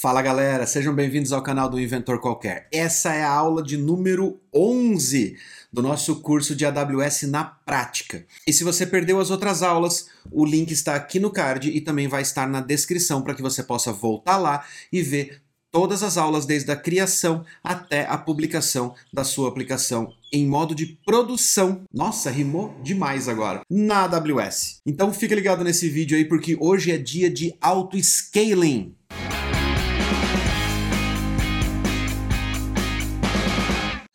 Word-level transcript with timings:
Fala 0.00 0.22
galera, 0.22 0.64
sejam 0.64 0.94
bem-vindos 0.94 1.32
ao 1.32 1.42
canal 1.42 1.68
do 1.68 1.80
Inventor 1.80 2.20
Qualquer. 2.20 2.68
Essa 2.72 3.14
é 3.14 3.24
a 3.24 3.32
aula 3.32 3.60
de 3.60 3.76
número 3.76 4.40
11 4.54 5.36
do 5.72 5.82
nosso 5.82 6.20
curso 6.20 6.54
de 6.54 6.64
AWS 6.64 7.22
na 7.22 7.42
prática. 7.42 8.24
E 8.46 8.52
se 8.52 8.62
você 8.62 8.86
perdeu 8.86 9.18
as 9.18 9.32
outras 9.32 9.60
aulas, 9.60 10.08
o 10.30 10.44
link 10.44 10.70
está 10.70 10.94
aqui 10.94 11.18
no 11.18 11.32
card 11.32 11.68
e 11.68 11.80
também 11.80 12.06
vai 12.06 12.22
estar 12.22 12.46
na 12.46 12.60
descrição 12.60 13.22
para 13.22 13.34
que 13.34 13.42
você 13.42 13.60
possa 13.60 13.92
voltar 13.92 14.36
lá 14.36 14.64
e 14.92 15.02
ver 15.02 15.42
todas 15.72 16.04
as 16.04 16.16
aulas 16.16 16.46
desde 16.46 16.70
a 16.70 16.76
criação 16.76 17.44
até 17.62 18.06
a 18.06 18.16
publicação 18.16 18.94
da 19.12 19.24
sua 19.24 19.48
aplicação 19.48 20.12
em 20.32 20.46
modo 20.46 20.76
de 20.76 20.96
produção. 21.04 21.82
Nossa, 21.92 22.30
rimou 22.30 22.72
demais 22.84 23.28
agora. 23.28 23.62
Na 23.68 24.04
AWS. 24.04 24.80
Então 24.86 25.12
fica 25.12 25.34
ligado 25.34 25.64
nesse 25.64 25.88
vídeo 25.88 26.16
aí 26.16 26.24
porque 26.24 26.56
hoje 26.60 26.92
é 26.92 26.98
dia 26.98 27.28
de 27.28 27.52
auto-scaling. 27.60 28.94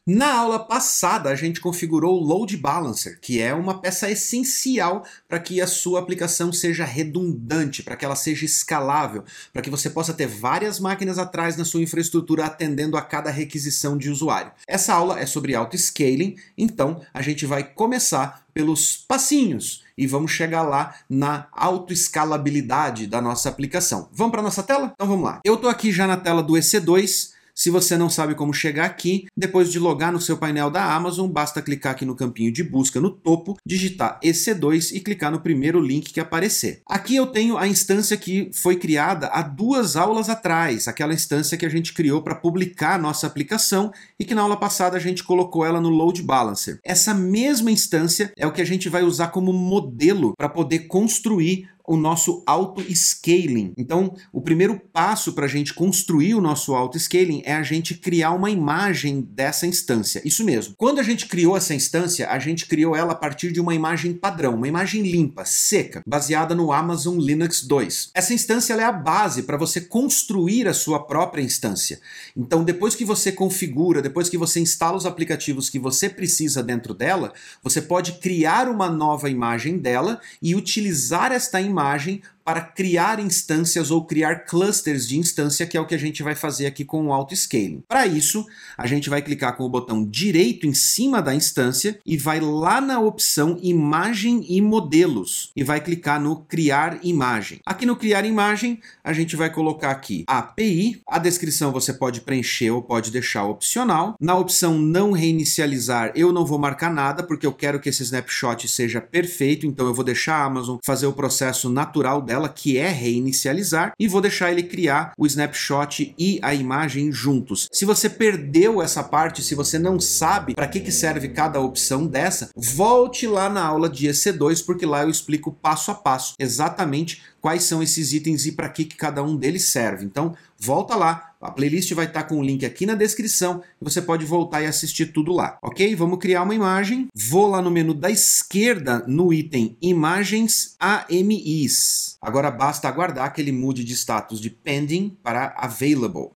Na 0.05 0.33
aula 0.33 0.59
passada, 0.59 1.29
a 1.29 1.35
gente 1.35 1.61
configurou 1.61 2.19
o 2.19 2.23
Load 2.25 2.57
Balancer, 2.57 3.17
que 3.21 3.39
é 3.39 3.53
uma 3.53 3.79
peça 3.79 4.11
essencial 4.11 5.05
para 5.29 5.39
que 5.39 5.61
a 5.61 5.67
sua 5.67 6.01
aplicação 6.01 6.51
seja 6.51 6.83
redundante, 6.83 7.81
para 7.81 7.95
que 7.95 8.03
ela 8.03 8.15
seja 8.17 8.43
escalável, 8.43 9.23
para 9.53 9.61
que 9.61 9.69
você 9.69 9.89
possa 9.89 10.13
ter 10.13 10.27
várias 10.27 10.77
máquinas 10.77 11.17
atrás 11.17 11.55
na 11.55 11.63
sua 11.63 11.81
infraestrutura 11.81 12.43
atendendo 12.45 12.97
a 12.97 13.01
cada 13.01 13.29
requisição 13.29 13.97
de 13.97 14.09
usuário. 14.09 14.51
Essa 14.67 14.93
aula 14.93 15.21
é 15.21 15.25
sobre 15.25 15.55
auto-scaling, 15.55 16.35
então 16.57 16.99
a 17.13 17.21
gente 17.21 17.45
vai 17.45 17.63
começar 17.63 18.43
pelos 18.53 18.97
passinhos 18.97 19.85
e 19.97 20.05
vamos 20.05 20.31
chegar 20.31 20.63
lá 20.63 20.95
na 21.09 21.47
autoescalabilidade 21.53 23.07
da 23.07 23.21
nossa 23.21 23.47
aplicação. 23.47 24.09
Vamos 24.11 24.33
para 24.33 24.41
nossa 24.41 24.63
tela? 24.63 24.91
Então 24.93 25.07
vamos 25.07 25.23
lá. 25.23 25.39
Eu 25.45 25.53
estou 25.53 25.69
aqui 25.69 25.93
já 25.93 26.05
na 26.05 26.17
tela 26.17 26.43
do 26.43 26.55
EC2, 26.55 27.31
se 27.55 27.69
você 27.69 27.97
não 27.97 28.09
sabe 28.09 28.35
como 28.35 28.53
chegar 28.53 28.85
aqui, 28.85 29.25
depois 29.35 29.71
de 29.71 29.79
logar 29.79 30.11
no 30.11 30.19
seu 30.19 30.37
painel 30.37 30.71
da 30.71 30.93
Amazon, 30.93 31.29
basta 31.29 31.61
clicar 31.61 31.93
aqui 31.93 32.05
no 32.05 32.15
campinho 32.15 32.51
de 32.51 32.63
busca 32.63 32.99
no 32.99 33.11
topo, 33.11 33.57
digitar 33.65 34.19
EC2 34.23 34.91
e 34.93 34.99
clicar 34.99 35.31
no 35.31 35.41
primeiro 35.41 35.79
link 35.79 36.11
que 36.11 36.19
aparecer. 36.19 36.81
Aqui 36.87 37.15
eu 37.15 37.27
tenho 37.27 37.57
a 37.57 37.67
instância 37.67 38.17
que 38.17 38.49
foi 38.53 38.75
criada 38.75 39.27
há 39.27 39.41
duas 39.41 39.95
aulas 39.95 40.29
atrás, 40.29 40.87
aquela 40.87 41.13
instância 41.13 41.57
que 41.57 41.65
a 41.65 41.69
gente 41.69 41.93
criou 41.93 42.21
para 42.21 42.35
publicar 42.35 42.99
nossa 42.99 43.27
aplicação 43.27 43.91
e 44.19 44.25
que 44.25 44.35
na 44.35 44.41
aula 44.41 44.57
passada 44.57 44.97
a 44.97 44.99
gente 44.99 45.23
colocou 45.23 45.65
ela 45.65 45.79
no 45.79 45.89
Load 45.89 46.21
Balancer. 46.23 46.79
Essa 46.83 47.13
mesma 47.13 47.71
instância 47.71 48.31
é 48.37 48.47
o 48.47 48.51
que 48.51 48.61
a 48.61 48.65
gente 48.65 48.89
vai 48.89 49.03
usar 49.03 49.27
como 49.27 49.53
modelo 49.53 50.33
para 50.37 50.49
poder 50.49 50.79
construir 50.87 51.69
o 51.85 51.97
nosso 51.97 52.43
auto-scaling. 52.45 53.73
Então, 53.77 54.15
o 54.31 54.41
primeiro 54.41 54.79
passo 54.91 55.33
para 55.33 55.45
a 55.45 55.49
gente 55.49 55.73
construir 55.73 56.33
o 56.33 56.41
nosso 56.41 56.73
auto-scaling 56.73 57.41
é 57.45 57.53
a 57.53 57.63
gente 57.63 57.95
criar 57.95 58.31
uma 58.31 58.49
imagem 58.49 59.21
dessa 59.21 59.67
instância. 59.67 60.21
Isso 60.23 60.45
mesmo. 60.45 60.75
Quando 60.77 60.99
a 60.99 61.03
gente 61.03 61.27
criou 61.27 61.57
essa 61.57 61.73
instância, 61.73 62.29
a 62.29 62.39
gente 62.39 62.65
criou 62.65 62.95
ela 62.95 63.11
a 63.11 63.15
partir 63.15 63.51
de 63.51 63.59
uma 63.59 63.75
imagem 63.75 64.13
padrão, 64.13 64.55
uma 64.55 64.67
imagem 64.67 65.01
limpa, 65.01 65.43
seca, 65.43 66.01
baseada 66.07 66.55
no 66.55 66.71
Amazon 66.71 67.17
Linux 67.19 67.63
2. 67.63 68.11
Essa 68.13 68.33
instância 68.33 68.73
é 68.73 68.83
a 68.83 68.91
base 68.91 69.43
para 69.43 69.57
você 69.57 69.81
construir 69.81 70.67
a 70.67 70.73
sua 70.73 71.05
própria 71.05 71.41
instância. 71.41 71.99
Então, 72.35 72.63
depois 72.63 72.95
que 72.95 73.03
você 73.03 73.31
configura, 73.31 74.01
depois 74.01 74.29
que 74.29 74.37
você 74.37 74.59
instala 74.59 74.97
os 74.97 75.05
aplicativos 75.05 75.69
que 75.69 75.79
você 75.79 76.09
precisa 76.09 76.63
dentro 76.63 76.93
dela, 76.93 77.33
você 77.61 77.81
pode 77.81 78.13
criar 78.13 78.69
uma 78.69 78.89
nova 78.89 79.29
imagem 79.29 79.77
dela 79.77 80.21
e 80.41 80.55
utilizar 80.55 81.31
esta 81.31 81.59
imagem 81.59 81.72
imagem 81.73 82.21
para 82.43 82.61
criar 82.61 83.19
instâncias 83.19 83.91
ou 83.91 84.05
criar 84.05 84.45
clusters 84.45 85.07
de 85.07 85.17
instância, 85.17 85.65
que 85.65 85.77
é 85.77 85.81
o 85.81 85.85
que 85.85 85.95
a 85.95 85.99
gente 85.99 86.21
vai 86.21 86.35
fazer 86.35 86.65
aqui 86.65 86.83
com 86.83 87.07
o 87.07 87.13
auto-scaling. 87.13 87.83
Para 87.87 88.05
isso, 88.05 88.45
a 88.77 88.85
gente 88.85 89.09
vai 89.09 89.21
clicar 89.21 89.55
com 89.55 89.63
o 89.63 89.69
botão 89.69 90.05
direito 90.05 90.67
em 90.67 90.73
cima 90.73 91.21
da 91.21 91.33
instância 91.33 91.99
e 92.05 92.17
vai 92.17 92.39
lá 92.39 92.81
na 92.81 92.99
opção 92.99 93.57
Imagem 93.61 94.45
e 94.47 94.61
Modelos 94.61 95.51
e 95.55 95.63
vai 95.63 95.79
clicar 95.79 96.19
no 96.19 96.37
Criar 96.37 96.99
Imagem. 97.03 97.59
Aqui 97.65 97.85
no 97.85 97.95
Criar 97.95 98.25
Imagem, 98.25 98.79
a 99.03 99.13
gente 99.13 99.35
vai 99.35 99.49
colocar 99.49 99.91
aqui 99.91 100.23
API, 100.27 101.01
a 101.07 101.19
descrição 101.19 101.71
você 101.71 101.93
pode 101.93 102.21
preencher 102.21 102.71
ou 102.71 102.81
pode 102.81 103.11
deixar 103.11 103.45
opcional. 103.45 104.15
Na 104.19 104.35
opção 104.35 104.77
Não 104.77 105.11
Reinicializar, 105.11 106.11
eu 106.15 106.31
não 106.31 106.45
vou 106.45 106.59
marcar 106.59 106.91
nada, 106.91 107.23
porque 107.23 107.45
eu 107.45 107.53
quero 107.53 107.79
que 107.79 107.89
esse 107.89 108.03
snapshot 108.03 108.67
seja 108.67 108.99
perfeito, 108.99 109.65
então 109.65 109.85
eu 109.85 109.93
vou 109.93 110.03
deixar 110.03 110.35
a 110.35 110.45
Amazon 110.45 110.77
fazer 110.83 111.07
o 111.07 111.13
processo 111.13 111.69
natural 111.69 112.21
dela 112.21 112.32
dela, 112.33 112.49
que 112.49 112.79
é 112.79 112.89
reinicializar, 112.89 113.93
e 113.99 114.07
vou 114.07 114.19
deixar 114.19 114.51
ele 114.51 114.63
criar 114.63 115.13
o 115.15 115.27
snapshot 115.27 116.15
e 116.17 116.39
a 116.41 116.51
imagem 116.51 117.11
juntos. 117.11 117.67
Se 117.71 117.85
você 117.85 118.09
perdeu 118.09 118.81
essa 118.81 119.03
parte, 119.03 119.43
se 119.43 119.53
você 119.53 119.77
não 119.77 119.99
sabe 119.99 120.55
para 120.55 120.67
que, 120.67 120.79
que 120.79 120.91
serve 120.91 121.29
cada 121.29 121.59
opção 121.59 122.07
dessa, 122.07 122.49
volte 122.55 123.27
lá 123.27 123.49
na 123.49 123.63
aula 123.63 123.87
de 123.87 124.07
EC2, 124.07 124.65
porque 124.65 124.85
lá 124.85 125.03
eu 125.03 125.09
explico 125.11 125.51
passo 125.51 125.91
a 125.91 125.95
passo 125.95 126.33
exatamente 126.39 127.21
quais 127.39 127.63
são 127.63 127.83
esses 127.83 128.13
itens 128.13 128.45
e 128.45 128.53
para 128.53 128.69
que, 128.69 128.85
que 128.85 128.95
cada 128.95 129.21
um 129.21 129.35
deles 129.35 129.65
serve. 129.65 130.05
Então, 130.05 130.33
volta 130.57 130.95
lá, 130.95 131.32
a 131.43 131.51
playlist 131.51 131.91
vai 131.93 132.05
estar 132.05 132.23
com 132.23 132.39
o 132.39 132.43
link 132.43 132.65
aqui 132.65 132.85
na 132.85 132.95
descrição 132.95 133.61
e 133.81 133.83
você 133.83 134.01
pode 134.01 134.25
voltar 134.25 134.61
e 134.61 134.65
assistir 134.65 135.07
tudo 135.07 135.33
lá, 135.33 135.57
ok? 135.61 135.93
Vamos 135.95 136.19
criar 136.19 136.43
uma 136.43 136.55
imagem. 136.55 137.07
Vou 137.13 137.47
lá 137.47 137.61
no 137.61 137.69
menu 137.69 137.93
da 137.93 138.09
esquerda 138.09 139.03
no 139.07 139.33
item 139.33 139.77
Imagens 139.81 140.75
AMIs. 140.79 142.17
Agora 142.21 142.49
basta 142.49 142.87
aguardar 142.87 143.33
que 143.33 143.41
ele 143.41 143.51
mude 143.51 143.83
de 143.83 143.93
status 143.93 144.39
de 144.39 144.49
Pending 144.49 145.17
para 145.21 145.53
Available. 145.57 146.31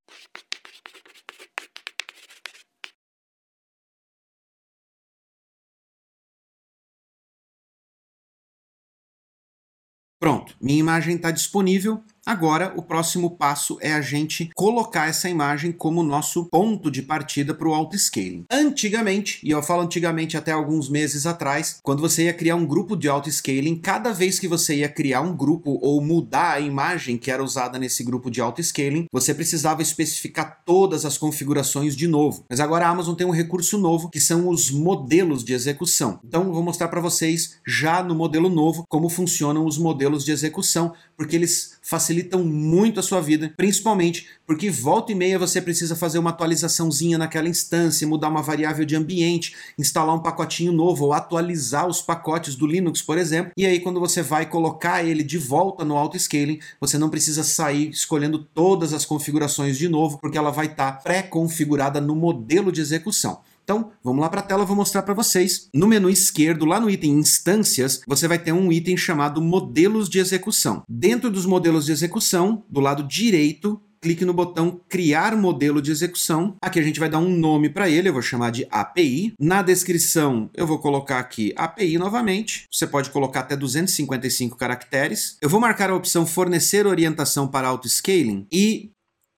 Pronto, 10.19 10.55
minha 10.59 10.79
imagem 10.79 11.15
está 11.15 11.31
disponível. 11.31 12.03
Agora, 12.27 12.73
o 12.75 12.81
próximo 12.81 13.37
passo 13.37 13.77
é 13.79 13.93
a 13.93 14.01
gente 14.01 14.49
colocar 14.53 15.07
essa 15.07 15.29
imagem 15.29 15.71
como 15.71 16.03
nosso 16.03 16.43
ponto 16.47 16.91
de 16.91 17.01
partida 17.01 17.53
para 17.53 17.69
o 17.69 17.73
auto-scaling. 17.73 18.43
Antigamente, 18.51 19.39
e 19.41 19.51
eu 19.51 19.63
falo 19.63 19.83
antigamente 19.83 20.35
até 20.35 20.51
alguns 20.51 20.89
meses 20.89 21.25
atrás, 21.25 21.79
quando 21.81 22.01
você 22.01 22.25
ia 22.25 22.33
criar 22.33 22.57
um 22.57 22.65
grupo 22.65 22.97
de 22.97 23.07
auto-scaling, 23.07 23.77
cada 23.77 24.11
vez 24.11 24.39
que 24.39 24.47
você 24.47 24.75
ia 24.75 24.89
criar 24.89 25.21
um 25.21 25.33
grupo 25.33 25.79
ou 25.81 26.01
mudar 26.01 26.55
a 26.55 26.59
imagem 26.59 27.17
que 27.17 27.31
era 27.31 27.41
usada 27.41 27.79
nesse 27.79 28.03
grupo 28.03 28.29
de 28.29 28.41
auto-scaling, 28.41 29.05
você 29.09 29.33
precisava 29.33 29.81
especificar 29.81 30.63
todas 30.65 31.05
as 31.05 31.17
configurações 31.17 31.95
de 31.95 32.09
novo. 32.09 32.43
Mas 32.49 32.59
agora 32.59 32.87
a 32.87 32.89
Amazon 32.89 33.15
tem 33.15 33.25
um 33.25 33.31
recurso 33.31 33.77
novo 33.77 34.09
que 34.09 34.19
são 34.19 34.49
os 34.49 34.69
modelos 34.69 35.45
de 35.45 35.53
execução. 35.53 36.19
Então, 36.25 36.51
vou 36.51 36.61
mostrar 36.61 36.89
para 36.89 36.99
vocês 36.99 37.57
já 37.65 38.03
no 38.03 38.13
modelo 38.13 38.49
novo 38.49 38.83
como 38.89 39.07
funcionam 39.07 39.65
os 39.65 39.77
modelos 39.77 40.25
de 40.25 40.33
execução, 40.33 40.93
porque 41.15 41.37
eles 41.37 41.76
facilitam 41.87 42.43
muito 42.43 42.99
a 42.99 43.03
sua 43.03 43.21
vida, 43.21 43.53
principalmente 43.55 44.27
porque 44.45 44.69
volta 44.69 45.13
e 45.13 45.15
meia 45.15 45.39
você 45.39 45.61
precisa 45.61 45.95
fazer 45.95 46.19
uma 46.19 46.31
atualizaçãozinha 46.31 47.17
naquela 47.17 47.47
instância, 47.47 48.05
mudar 48.05 48.27
uma 48.27 48.41
variável 48.41 48.85
de 48.85 48.95
ambiente, 48.95 49.55
instalar 49.77 50.13
um 50.13 50.21
pacotinho 50.21 50.73
novo 50.73 51.05
ou 51.05 51.13
atualizar 51.13 51.87
os 51.87 52.01
pacotes 52.01 52.55
do 52.55 52.67
Linux, 52.67 53.01
por 53.01 53.17
exemplo. 53.17 53.53
E 53.55 53.65
aí 53.65 53.79
quando 53.79 54.01
você 54.01 54.21
vai 54.21 54.45
colocar 54.45 55.03
ele 55.05 55.23
de 55.23 55.37
volta 55.37 55.85
no 55.85 55.95
auto-scaling, 55.95 56.59
você 56.79 56.97
não 56.97 57.09
precisa 57.09 57.43
sair 57.43 57.89
escolhendo 57.89 58.39
todas 58.39 58.91
as 58.91 59.05
configurações 59.05 59.77
de 59.77 59.87
novo, 59.87 60.17
porque 60.17 60.37
ela 60.37 60.51
vai 60.51 60.65
estar 60.65 60.91
tá 60.91 60.97
pré-configurada 61.01 62.01
no 62.01 62.15
modelo 62.15 62.69
de 62.69 62.81
execução. 62.81 63.39
Então, 63.67 63.91
vamos 64.01 64.21
lá 64.21 64.29
para 64.29 64.39
a 64.39 64.43
tela, 64.43 64.63
vou 64.63 64.77
mostrar 64.77 65.01
para 65.01 65.13
vocês. 65.13 65.67
No 65.73 65.89
menu 65.89 66.09
esquerdo, 66.09 66.63
lá 66.63 66.79
no 66.79 66.89
item 66.89 67.19
Instâncias, 67.19 67.99
você 68.07 68.25
vai 68.25 68.39
ter 68.39 68.53
um 68.53 68.71
item 68.71 68.95
chamado 68.95 69.41
Modelos 69.41 70.07
de 70.07 70.19
Execução. 70.19 70.83
Dentro 70.87 71.29
dos 71.29 71.45
modelos 71.45 71.85
de 71.85 71.91
execução, 71.91 72.63
do 72.69 72.79
lado 72.79 73.03
direito, 73.03 73.81
clique 74.01 74.23
no 74.23 74.33
botão 74.33 74.79
Criar 74.87 75.35
modelo 75.35 75.81
de 75.81 75.91
execução. 75.91 76.55
Aqui 76.61 76.79
a 76.79 76.81
gente 76.81 76.97
vai 76.97 77.09
dar 77.09 77.19
um 77.19 77.29
nome 77.29 77.69
para 77.69 77.89
ele, 77.89 78.07
eu 78.07 78.13
vou 78.13 78.21
chamar 78.21 78.51
de 78.51 78.65
API. 78.71 79.33
Na 79.37 79.61
descrição, 79.61 80.49
eu 80.53 80.65
vou 80.65 80.79
colocar 80.79 81.19
aqui 81.19 81.53
API 81.57 81.97
novamente. 81.97 82.63
Você 82.71 82.87
pode 82.87 83.09
colocar 83.09 83.41
até 83.41 83.57
255 83.57 84.55
caracteres. 84.55 85.35
Eu 85.41 85.49
vou 85.49 85.59
marcar 85.59 85.89
a 85.89 85.95
opção 85.95 86.25
Fornecer 86.25 86.87
orientação 86.87 87.49
para 87.49 87.67
auto-scaling 87.67 88.47
e 88.49 88.91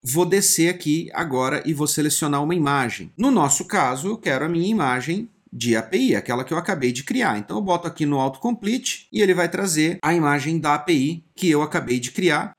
vou 0.03 0.25
descer 0.25 0.69
aqui 0.69 1.09
agora 1.13 1.61
e 1.65 1.73
vou 1.73 1.87
selecionar 1.87 2.43
uma 2.43 2.55
imagem. 2.55 3.11
No 3.17 3.31
nosso 3.31 3.65
caso, 3.65 4.07
eu 4.09 4.17
quero 4.17 4.45
a 4.45 4.49
minha 4.49 4.67
imagem 4.67 5.29
de 5.51 5.75
API, 5.75 6.15
aquela 6.15 6.43
que 6.43 6.53
eu 6.53 6.57
acabei 6.57 6.91
de 6.91 7.03
criar. 7.03 7.37
Então 7.37 7.57
eu 7.57 7.63
boto 7.63 7.87
aqui 7.87 8.05
no 8.05 8.19
autocomplete 8.19 9.07
e 9.11 9.21
ele 9.21 9.33
vai 9.33 9.49
trazer 9.49 9.97
a 10.01 10.13
imagem 10.13 10.59
da 10.59 10.75
API 10.75 11.23
que 11.35 11.49
eu 11.49 11.61
acabei 11.61 11.99
de 11.99 12.11
criar. 12.11 12.53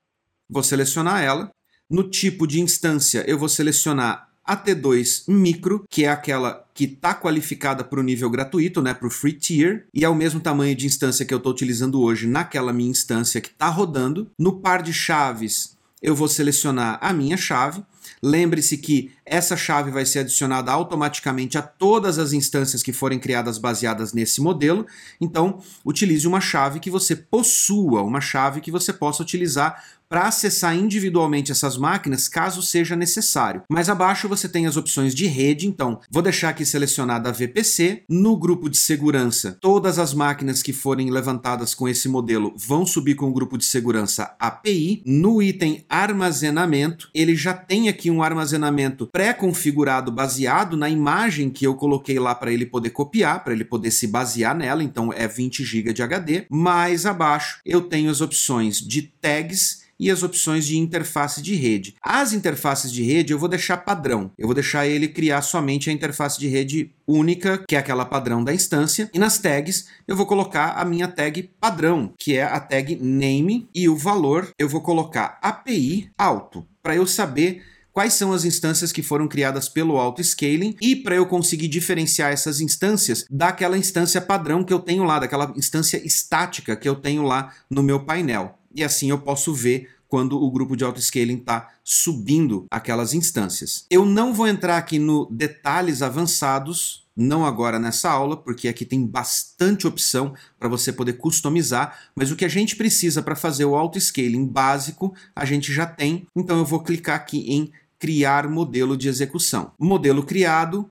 Vou 0.49 0.63
selecionar 0.63 1.23
ela. 1.23 1.49
No 1.89 2.09
tipo 2.09 2.47
de 2.47 2.61
instância, 2.61 3.23
eu 3.27 3.37
vou 3.37 3.49
selecionar 3.49 4.29
a 4.43 4.57
T2 4.57 5.23
Micro, 5.27 5.85
que 5.89 6.05
é 6.05 6.09
aquela 6.09 6.65
que 6.73 6.85
está 6.85 7.13
qualificada 7.13 7.83
para 7.83 7.99
o 7.99 8.03
nível 8.03 8.29
gratuito, 8.29 8.81
né, 8.81 8.93
para 8.93 9.07
o 9.07 9.11
Free 9.11 9.33
Tier, 9.33 9.85
e 9.93 10.03
é 10.03 10.09
o 10.09 10.15
mesmo 10.15 10.39
tamanho 10.39 10.75
de 10.75 10.85
instância 10.85 11.25
que 11.25 11.33
eu 11.33 11.37
estou 11.37 11.51
utilizando 11.51 12.01
hoje 12.01 12.27
naquela 12.27 12.73
minha 12.73 12.89
instância 12.89 13.39
que 13.39 13.49
está 13.49 13.67
rodando. 13.69 14.29
No 14.37 14.59
par 14.59 14.81
de 14.81 14.93
chaves, 14.93 15.77
eu 16.01 16.15
vou 16.15 16.27
selecionar 16.27 16.97
a 17.01 17.13
minha 17.13 17.37
chave. 17.37 17.83
Lembre-se 18.21 18.77
que 18.77 19.11
essa 19.25 19.55
chave 19.55 19.91
vai 19.91 20.05
ser 20.05 20.19
adicionada 20.19 20.71
automaticamente 20.71 21.57
a 21.57 21.61
todas 21.61 22.17
as 22.17 22.33
instâncias 22.33 22.81
que 22.81 22.91
forem 22.91 23.19
criadas 23.19 23.57
baseadas 23.57 24.11
nesse 24.11 24.41
modelo. 24.41 24.85
Então, 25.19 25.61
utilize 25.85 26.27
uma 26.27 26.41
chave 26.41 26.79
que 26.79 26.89
você 26.89 27.15
possua, 27.15 28.01
uma 28.01 28.21
chave 28.21 28.61
que 28.61 28.71
você 28.71 28.91
possa 28.91 29.21
utilizar 29.21 29.83
para 30.11 30.27
acessar 30.27 30.75
individualmente 30.75 31.53
essas 31.53 31.77
máquinas 31.77 32.27
caso 32.27 32.61
seja 32.61 32.97
necessário. 32.97 33.63
Mais 33.71 33.87
abaixo 33.87 34.27
você 34.27 34.49
tem 34.49 34.67
as 34.67 34.75
opções 34.75 35.15
de 35.15 35.25
rede, 35.25 35.65
então 35.65 36.01
vou 36.11 36.21
deixar 36.21 36.49
aqui 36.49 36.65
selecionada 36.65 37.29
a 37.29 37.31
VPC. 37.31 38.03
No 38.09 38.35
grupo 38.35 38.69
de 38.69 38.75
segurança, 38.75 39.57
todas 39.61 39.97
as 39.97 40.13
máquinas 40.13 40.61
que 40.61 40.73
forem 40.73 41.09
levantadas 41.09 41.73
com 41.73 41.87
esse 41.87 42.09
modelo 42.09 42.53
vão 42.57 42.85
subir 42.85 43.15
com 43.15 43.29
o 43.29 43.33
grupo 43.33 43.57
de 43.57 43.63
segurança 43.63 44.35
API. 44.37 45.01
No 45.05 45.41
item 45.41 45.85
armazenamento, 45.87 47.09
ele 47.15 47.33
já 47.33 47.53
tem 47.53 47.87
aqui 47.87 48.11
um 48.11 48.21
armazenamento 48.21 49.07
pré-configurado 49.07 50.11
baseado 50.11 50.75
na 50.75 50.89
imagem 50.89 51.49
que 51.49 51.65
eu 51.65 51.75
coloquei 51.75 52.19
lá 52.19 52.35
para 52.35 52.51
ele 52.51 52.65
poder 52.65 52.89
copiar, 52.89 53.45
para 53.45 53.53
ele 53.53 53.63
poder 53.63 53.91
se 53.91 54.07
basear 54.07 54.57
nela, 54.57 54.83
então 54.83 55.13
é 55.13 55.25
20 55.25 55.63
GB 55.63 55.93
de 55.93 56.03
HD. 56.03 56.47
Mais 56.49 57.05
abaixo 57.05 57.61
eu 57.65 57.79
tenho 57.79 58.11
as 58.11 58.19
opções 58.19 58.81
de 58.81 59.03
tags 59.03 59.80
e 60.01 60.09
as 60.09 60.23
opções 60.23 60.65
de 60.65 60.79
interface 60.79 61.43
de 61.43 61.53
rede. 61.53 61.93
As 62.01 62.33
interfaces 62.33 62.91
de 62.91 63.03
rede 63.03 63.31
eu 63.31 63.37
vou 63.37 63.47
deixar 63.47 63.77
padrão. 63.77 64.31
Eu 64.35 64.47
vou 64.47 64.55
deixar 64.55 64.87
ele 64.87 65.07
criar 65.07 65.43
somente 65.43 65.91
a 65.91 65.93
interface 65.93 66.39
de 66.39 66.47
rede 66.47 66.91
única, 67.07 67.63
que 67.67 67.75
é 67.75 67.79
aquela 67.79 68.03
padrão 68.03 68.43
da 68.43 68.51
instância, 68.51 69.09
e 69.13 69.19
nas 69.19 69.37
tags 69.37 69.85
eu 70.07 70.15
vou 70.15 70.25
colocar 70.25 70.71
a 70.71 70.83
minha 70.83 71.07
tag 71.07 71.43
padrão, 71.59 72.13
que 72.17 72.35
é 72.35 72.43
a 72.43 72.59
tag 72.59 72.95
name, 72.95 73.69
e 73.75 73.87
o 73.87 73.95
valor 73.95 74.49
eu 74.57 74.67
vou 74.67 74.81
colocar 74.81 75.37
API 75.41 76.09
alto, 76.17 76.65
para 76.81 76.95
eu 76.95 77.05
saber 77.05 77.61
quais 77.93 78.13
são 78.13 78.31
as 78.31 78.45
instâncias 78.45 78.91
que 78.91 79.03
foram 79.03 79.27
criadas 79.27 79.67
pelo 79.67 79.97
auto-scaling 79.97 80.77
e 80.81 80.95
para 80.95 81.15
eu 81.15 81.25
conseguir 81.25 81.67
diferenciar 81.67 82.31
essas 82.31 82.61
instâncias 82.61 83.25
daquela 83.29 83.77
instância 83.77 84.21
padrão 84.21 84.63
que 84.63 84.73
eu 84.73 84.79
tenho 84.79 85.03
lá, 85.03 85.19
daquela 85.19 85.53
instância 85.55 86.01
estática 86.05 86.75
que 86.75 86.87
eu 86.87 86.95
tenho 86.95 87.23
lá 87.23 87.53
no 87.69 87.83
meu 87.83 87.99
painel 87.99 88.60
e 88.73 88.83
assim 88.83 89.09
eu 89.09 89.19
posso 89.19 89.53
ver 89.53 89.89
quando 90.07 90.41
o 90.41 90.51
grupo 90.51 90.75
de 90.75 90.83
auto-scaling 90.83 91.37
está 91.37 91.69
subindo 91.85 92.65
aquelas 92.69 93.13
instâncias. 93.13 93.85
Eu 93.89 94.05
não 94.05 94.33
vou 94.33 94.45
entrar 94.45 94.77
aqui 94.77 94.99
no 94.99 95.25
detalhes 95.31 96.01
avançados, 96.01 97.07
não 97.15 97.45
agora 97.45 97.79
nessa 97.79 98.11
aula, 98.11 98.35
porque 98.35 98.67
aqui 98.67 98.83
tem 98.83 99.05
bastante 99.05 99.87
opção 99.87 100.33
para 100.59 100.67
você 100.67 100.91
poder 100.91 101.13
customizar, 101.13 101.97
mas 102.13 102.29
o 102.29 102.35
que 102.35 102.43
a 102.43 102.49
gente 102.49 102.75
precisa 102.75 103.21
para 103.21 103.37
fazer 103.37 103.63
o 103.63 103.75
auto-scaling 103.75 104.45
básico, 104.45 105.13
a 105.33 105.45
gente 105.45 105.71
já 105.71 105.85
tem, 105.85 106.27
então 106.35 106.57
eu 106.57 106.65
vou 106.65 106.83
clicar 106.83 107.15
aqui 107.15 107.49
em 107.49 107.71
criar 107.97 108.49
modelo 108.49 108.97
de 108.97 109.07
execução. 109.07 109.71
Modelo 109.79 110.23
criado, 110.23 110.87